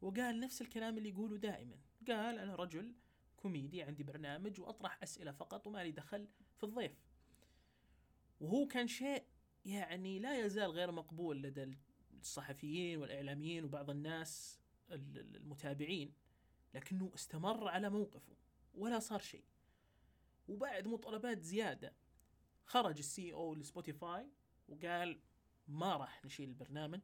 وقال 0.01 0.39
نفس 0.39 0.61
الكلام 0.61 0.97
اللي 0.97 1.09
يقوله 1.09 1.37
دائما. 1.37 1.75
قال 2.07 2.39
أنا 2.39 2.55
رجل 2.55 2.93
كوميدي 3.41 3.83
عندي 3.83 4.03
برنامج 4.03 4.61
وأطرح 4.61 5.03
أسئلة 5.03 5.31
فقط 5.31 5.67
وما 5.67 5.83
لي 5.83 5.91
دخل 5.91 6.27
في 6.57 6.63
الضيف. 6.63 6.91
وهو 8.39 8.67
كان 8.67 8.87
شيء 8.87 9.23
يعني 9.65 10.19
لا 10.19 10.45
يزال 10.45 10.71
غير 10.71 10.91
مقبول 10.91 11.41
لدى 11.41 11.77
الصحفيين 12.19 12.97
والإعلاميين 12.97 13.63
وبعض 13.63 13.89
الناس 13.89 14.59
المتابعين 14.91 16.13
لكنه 16.73 17.11
استمر 17.15 17.67
على 17.67 17.89
موقفه 17.89 18.35
ولا 18.73 18.99
صار 18.99 19.19
شيء. 19.19 19.43
وبعد 20.47 20.87
مطالبات 20.87 21.41
زيادة 21.41 21.93
خرج 22.65 22.97
ال 22.97 23.33
CEO 23.33 23.55
لسبوتيفاي 23.55 24.27
وقال 24.67 25.19
ما 25.67 25.97
راح 25.97 26.25
نشيل 26.25 26.49
البرنامج 26.49 27.01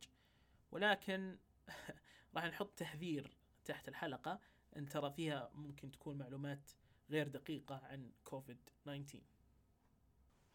ولكن 0.71 1.38
راح 2.36 2.45
نحط 2.45 2.80
تحذير 2.80 3.38
تحت 3.65 3.88
الحلقة 3.88 4.39
إن 4.77 4.89
ترى 4.89 5.11
فيها 5.11 5.51
ممكن 5.55 5.91
تكون 5.91 6.17
معلومات 6.17 6.71
غير 7.09 7.27
دقيقة 7.27 7.81
عن 7.83 8.11
كوفيد 8.23 8.57
19 8.83 9.19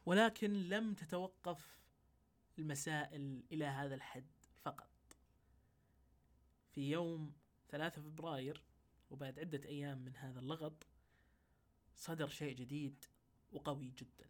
ولكن 0.06 0.52
لم 0.52 0.94
تتوقف 0.94 1.78
المسائل 2.58 3.42
إلى 3.52 3.64
هذا 3.64 3.94
الحد 3.94 4.30
فقط. 4.60 4.90
في 6.72 6.90
يوم 6.90 7.32
3 7.68 8.02
فبراير 8.02 8.62
وبعد 9.10 9.38
عدة 9.38 9.68
أيام 9.68 9.98
من 9.98 10.16
هذا 10.16 10.40
اللغط 10.40 10.86
صدر 11.96 12.28
شيء 12.28 12.56
جديد 12.56 13.04
وقوي 13.52 13.90
جدا. 13.90 14.26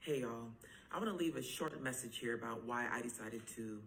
Hey 0.00 0.20
y'all, 0.20 0.50
I 0.90 0.98
want 0.98 1.10
to 1.10 1.24
leave 1.24 1.36
a 1.36 1.42
short 1.42 1.78
message 1.82 2.16
here 2.16 2.34
about 2.34 2.64
why 2.64 2.88
I 2.88 3.02
decided 3.02 3.46
to 3.56 3.82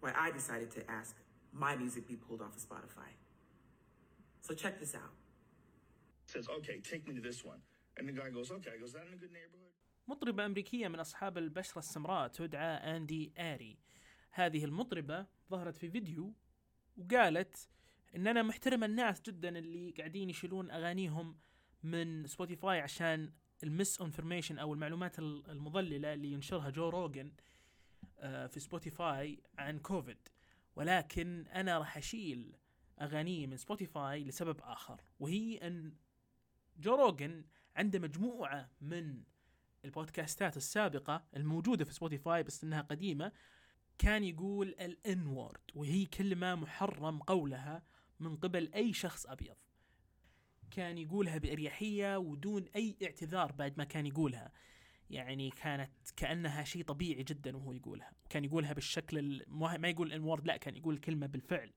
why 0.00 0.12
I 0.26 0.32
decided 0.32 0.70
to 0.72 0.90
ask 0.90 1.14
my 1.52 1.76
music 1.76 2.08
be 2.08 2.16
pulled 2.16 2.42
off 2.42 2.56
of 2.56 2.62
Spotify. 2.68 3.10
So 4.46 4.54
check 4.54 4.74
this 4.80 4.94
out. 5.02 5.14
Says, 6.26 6.46
okay, 6.58 6.76
take 6.90 7.02
me 7.08 7.12
to 7.14 7.22
this 7.28 7.40
one. 7.52 7.60
And 7.96 8.08
the 8.08 8.12
guy 8.20 8.28
goes, 8.30 8.50
okay. 8.56 8.72
I 8.76 8.78
goes, 8.82 8.92
that 8.96 9.06
in 9.08 9.14
a 9.14 9.16
good 9.16 9.32
neighborhood? 9.32 9.70
مطربة 10.08 10.46
أمريكية 10.46 10.88
من 10.88 10.98
أصحاب 11.00 11.38
البشرة 11.38 11.78
السمراء 11.78 12.28
تدعى 12.28 12.96
أندي 12.96 13.32
آري 13.38 13.78
هذه 14.30 14.64
المطربة 14.64 15.26
ظهرت 15.50 15.76
في 15.76 15.90
فيديو 15.90 16.34
وقالت 16.96 17.68
إن 18.16 18.26
أنا 18.26 18.42
محترمة 18.42 18.86
الناس 18.86 19.20
جدا 19.22 19.58
اللي 19.58 19.90
قاعدين 19.90 20.30
يشيلون 20.30 20.70
أغانيهم 20.70 21.38
من 21.82 22.26
سبوتيفاي 22.26 22.80
عشان 22.80 23.32
ال 23.62 24.00
misinformation 24.00 24.58
أو 24.58 24.74
المعلومات 24.74 25.18
ال- 25.18 25.50
المضللة 25.50 26.12
اللي 26.14 26.32
ينشرها 26.32 26.70
جو 26.70 26.88
روجن 26.88 27.32
آه، 28.18 28.46
في 28.46 28.60
سبوتيفاي 28.60 29.42
عن 29.58 29.78
كوفيد 29.78 30.28
ولكن 30.76 31.46
أنا 31.46 31.78
راح 31.78 31.96
أشيل 31.96 32.56
أغاني 33.00 33.46
من 33.46 33.56
سبوتيفاي 33.56 34.24
لسبب 34.24 34.60
آخر 34.60 35.00
وهي 35.20 35.56
أن 35.58 35.94
جو 36.76 36.94
روجن 36.94 37.44
عنده 37.76 37.98
مجموعة 37.98 38.70
من 38.80 39.22
البودكاستات 39.84 40.56
السابقة 40.56 41.24
الموجودة 41.36 41.84
في 41.84 41.92
سبوتيفاي 41.94 42.42
بس 42.42 42.64
إنها 42.64 42.80
قديمة 42.80 43.32
كان 43.98 44.24
يقول 44.24 44.68
ال 44.68 45.26
N-word 45.26 45.60
وهي 45.74 46.06
كلمة 46.06 46.54
محرم 46.54 47.18
قولها 47.18 47.82
من 48.20 48.36
قبل 48.36 48.72
أي 48.74 48.92
شخص 48.92 49.26
أبيض. 49.26 49.56
كان 50.70 50.98
يقولها 50.98 51.38
بأريحية 51.38 52.16
ودون 52.16 52.64
أي 52.76 52.96
اعتذار 53.02 53.52
بعد 53.52 53.78
ما 53.78 53.84
كان 53.84 54.06
يقولها. 54.06 54.52
يعني 55.10 55.50
كانت 55.50 55.90
كأنها 56.16 56.64
شيء 56.64 56.84
طبيعي 56.84 57.22
جدا 57.22 57.56
وهو 57.56 57.72
يقولها. 57.72 58.12
كان 58.30 58.44
يقولها 58.44 58.72
بالشكل 58.72 59.18
ال- 59.18 59.44
ما 59.48 59.88
يقول 59.88 60.06
الان 60.06 60.20
وورد 60.22 60.46
لا 60.46 60.56
كان 60.56 60.76
يقول 60.76 60.94
الكلمة 60.94 61.26
بالفعل. 61.26 61.72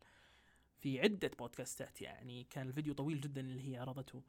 في 0.85 0.99
عدة 1.01 1.31
بودكاستات 1.39 2.01
يعني 2.01 2.43
كان 2.43 2.67
الفيديو 2.67 2.93
طويل 2.93 3.21
جدا 3.21 3.41
اللي 3.41 3.71
هي 3.71 3.77
عرضته 3.77 4.23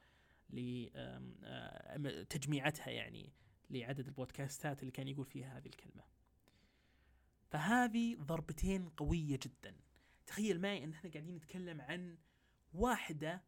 لتجميعتها 1.96 2.90
يعني 2.90 3.32
لعدد 3.70 4.06
البودكاستات 4.06 4.80
اللي 4.80 4.90
كان 4.90 5.08
يقول 5.08 5.26
فيها 5.26 5.58
هذه 5.58 5.66
الكلمة. 5.66 6.04
فهذه 7.50 8.16
ضربتين 8.16 8.88
قوية 8.88 9.38
جدا. 9.42 9.76
تخيل 10.26 10.60
معي 10.60 10.84
إن 10.84 10.92
إحنا 10.92 11.10
قاعدين 11.10 11.36
نتكلم 11.36 11.80
عن 11.80 12.18
واحدة 12.74 13.42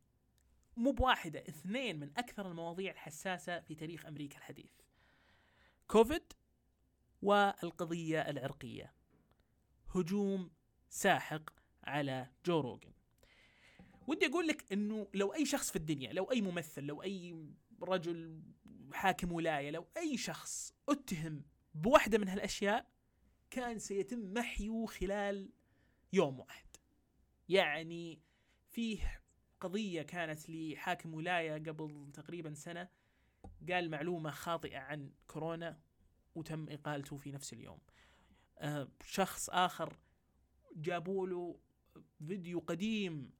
مو 0.77 0.90
بواحدة 0.90 1.40
اثنين 1.40 2.01
من 2.01 2.11
أكثر 2.16 2.51
المواضيع 2.51 2.92
الحساسة 2.92 3.61
في 3.61 3.75
تاريخ 3.75 4.07
أمريكا 4.07 4.38
الحديث. 4.38 4.73
كوفيد 5.87 6.33
والقضية 7.23 8.21
العرقية. 8.21 8.94
هجوم 9.94 10.51
ساحق 10.88 11.51
على 11.85 12.31
جو 12.47 12.61
روجن 12.61 12.98
ودي 14.09 14.27
أقول 14.27 14.47
لك 14.47 14.73
إنه 14.73 15.09
لو 15.14 15.35
أي 15.35 15.47
شخص 15.47 15.71
في 15.71 15.77
الدنيا 15.77 16.12
لو 16.12 16.25
أي 16.25 16.40
ممثل 16.40 16.83
لو 16.83 17.03
أي 17.03 17.47
رجل 17.83 18.42
حاكم 18.92 19.33
ولاية 19.33 19.71
لو 19.71 19.87
أي 19.97 20.16
شخص 20.16 20.75
أتهم 20.88 21.44
بواحدة 21.75 22.18
من 22.18 22.29
هالأشياء 22.29 22.90
كان 23.51 23.79
سيتم 23.79 24.33
محيه 24.33 24.87
خلال 24.87 25.51
يوم 26.12 26.40
واحد. 26.40 26.66
يعني 27.49 28.21
فيه 28.71 29.23
قضية 29.61 30.03
كانت 30.03 30.51
لحاكم 30.51 31.14
ولاية 31.14 31.53
قبل 31.53 32.11
تقريبا 32.12 32.55
سنة 32.55 32.88
قال 33.71 33.90
معلومة 33.90 34.31
خاطئة 34.31 34.79
عن 34.79 35.12
كورونا 35.27 35.81
وتم 36.35 36.68
إقالته 36.68 37.16
في 37.16 37.33
نفس 37.33 37.53
اليوم. 37.53 37.79
آه، 38.59 38.88
شخص 39.05 39.51
آخر 39.51 39.99
جابوا 40.77 41.27
له 41.27 41.61
فيديو 42.27 42.61
قديم 42.61 43.38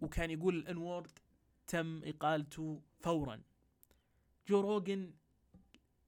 وكان 0.00 0.30
يقول 0.30 0.56
الانورد 0.56 1.18
تم 1.66 2.02
إقالته 2.04 2.82
فورا. 3.00 3.42
جو 4.46 4.60
روجن 4.60 5.14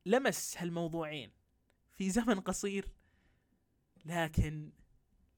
لمس 0.06 0.56
هالموضوعين 0.58 1.32
في 1.92 2.10
زمن 2.10 2.40
قصير 2.40 2.88
لكن 4.04 4.72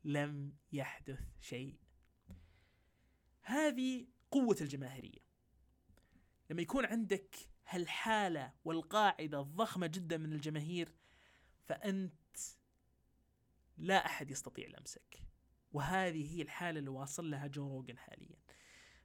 لم 0.04 0.52
يحدث 0.72 1.20
شيء. 1.40 1.78
هذه 3.42 4.06
قوة 4.30 4.56
الجماهيرية. 4.60 5.24
لما 6.50 6.62
يكون 6.62 6.86
عندك 6.86 7.36
هالحالة 7.68 8.52
والقاعدة 8.64 9.40
الضخمة 9.40 9.86
جدا 9.86 10.16
من 10.16 10.32
الجماهير 10.32 10.92
فأنت 11.64 12.36
لا 13.78 14.06
أحد 14.06 14.30
يستطيع 14.30 14.68
لمسك. 14.68 15.22
وهذه 15.72 16.36
هي 16.36 16.42
الحالة 16.42 16.78
اللي 16.78 16.90
واصل 16.90 17.30
لها 17.30 17.46
جو 17.46 17.68
روجن 17.68 17.98
حاليا. 17.98 18.43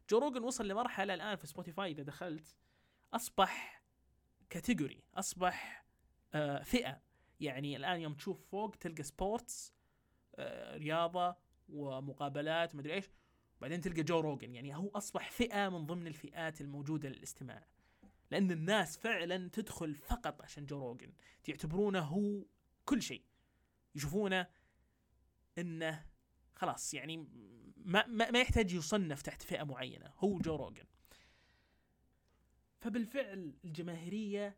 جو 0.09 0.17
روجن 0.17 0.43
وصل 0.43 0.67
لمرحلة 0.67 1.13
الآن 1.13 1.35
في 1.35 1.47
سبوتيفاي 1.47 1.91
إذا 1.91 2.03
دخلت 2.03 2.55
أصبح 3.13 3.83
category 4.49 5.03
أصبح 5.15 5.85
آه 6.33 6.63
فئة. 6.63 7.01
يعني 7.39 7.75
الآن 7.75 8.01
يوم 8.01 8.13
تشوف 8.13 8.49
فوق 8.51 8.75
تلقى 8.75 9.03
sports 9.03 9.73
آه 10.35 10.77
رياضة 10.77 11.35
ومقابلات 11.69 12.75
ومدري 12.75 12.93
إيش 12.93 13.05
بعدين 13.61 13.81
تلقى 13.81 14.03
جو 14.03 14.19
روجن 14.19 14.55
يعني 14.55 14.75
هو 14.75 14.89
أصبح 14.89 15.31
فئة 15.31 15.69
من 15.69 15.85
ضمن 15.85 16.07
الفئات 16.07 16.61
الموجودة 16.61 17.09
للاستماع. 17.09 17.67
لأن 18.31 18.51
الناس 18.51 18.97
فعلا 18.97 19.49
تدخل 19.49 19.95
فقط 19.95 20.41
عشان 20.41 20.65
جو 20.65 20.79
روجن 20.79 21.13
يعتبرونه 21.47 21.99
هو 21.99 22.45
كل 22.85 23.01
شيء. 23.01 23.23
يشوفونه 23.95 24.47
إنه 25.57 26.05
خلاص 26.55 26.93
يعني 26.93 27.27
ما, 27.85 28.07
ما, 28.07 28.31
ما 28.31 28.39
يحتاج 28.41 28.73
يصنف 28.73 29.21
تحت 29.21 29.41
فئة 29.41 29.63
معينة. 29.63 30.13
هو 30.17 30.37
جو 30.37 30.55
روجن 30.55 30.85
فبالفعل 32.79 33.53
الجماهيرية 33.65 34.57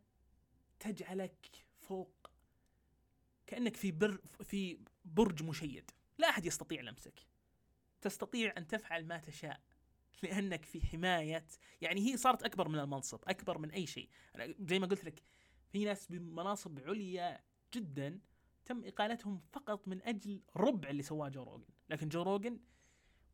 تجعلك 0.80 1.66
فوق 1.78 2.30
كأنك 3.46 3.76
في 3.76 3.92
بر 3.92 4.20
في 4.42 4.78
برج 5.04 5.42
مشيد. 5.42 5.90
لا 6.18 6.28
أحد 6.28 6.46
يستطيع 6.46 6.80
لمسك. 6.80 7.26
تستطيع 8.00 8.54
أن 8.56 8.66
تفعل 8.66 9.06
ما 9.06 9.18
تشاء 9.18 9.60
لأنك 10.22 10.64
في 10.64 10.86
حماية 10.86 11.46
يعني 11.80 12.00
هي 12.00 12.16
صارت 12.16 12.42
أكبر 12.42 12.68
من 12.68 12.78
المنصب 12.78 13.20
أكبر 13.26 13.58
من 13.58 13.70
أي 13.70 13.86
شيء. 13.86 14.08
زي 14.60 14.78
ما 14.78 14.86
قلت 14.86 15.04
لك 15.04 15.22
في 15.72 15.84
ناس 15.84 16.06
بمناصب 16.06 16.80
عليا 16.80 17.40
جدا 17.74 18.20
تم 18.64 18.84
إقالتهم 18.84 19.40
فقط 19.52 19.88
من 19.88 20.02
أجل 20.02 20.42
ربع 20.56 20.90
اللي 20.90 21.02
سواه 21.02 21.28
جو 21.28 21.42
روجن 21.42 21.68
لكن 21.90 22.08
جو 22.08 22.22
روجن 22.22 22.60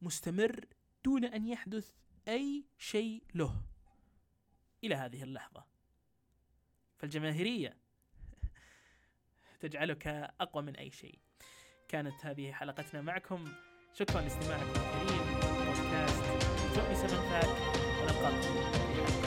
مستمر 0.02 0.64
دون 1.04 1.24
أن 1.24 1.46
يحدث 1.46 1.92
أي 2.28 2.64
شيء 2.78 3.22
له. 3.34 3.62
إلى 4.84 4.94
هذه 4.94 5.22
اللحظة. 5.22 5.64
فالجماهيرية 6.98 7.76
تجعلك 9.60 10.06
أقوى 10.40 10.62
من 10.62 10.76
أي 10.76 10.90
شيء. 10.90 11.18
كانت 11.88 12.26
هذه 12.26 12.52
حلقتنا 12.52 13.02
معكم. 13.02 13.52
شكرا 13.94 14.20
لاستماعكم 14.20 14.70
الكريم. 14.70 15.40
بودكاست 15.40 16.22
تؤنس 16.74 17.12
منفعك 17.12 17.78
ونلقاكم 18.02 18.42
في 18.42 19.17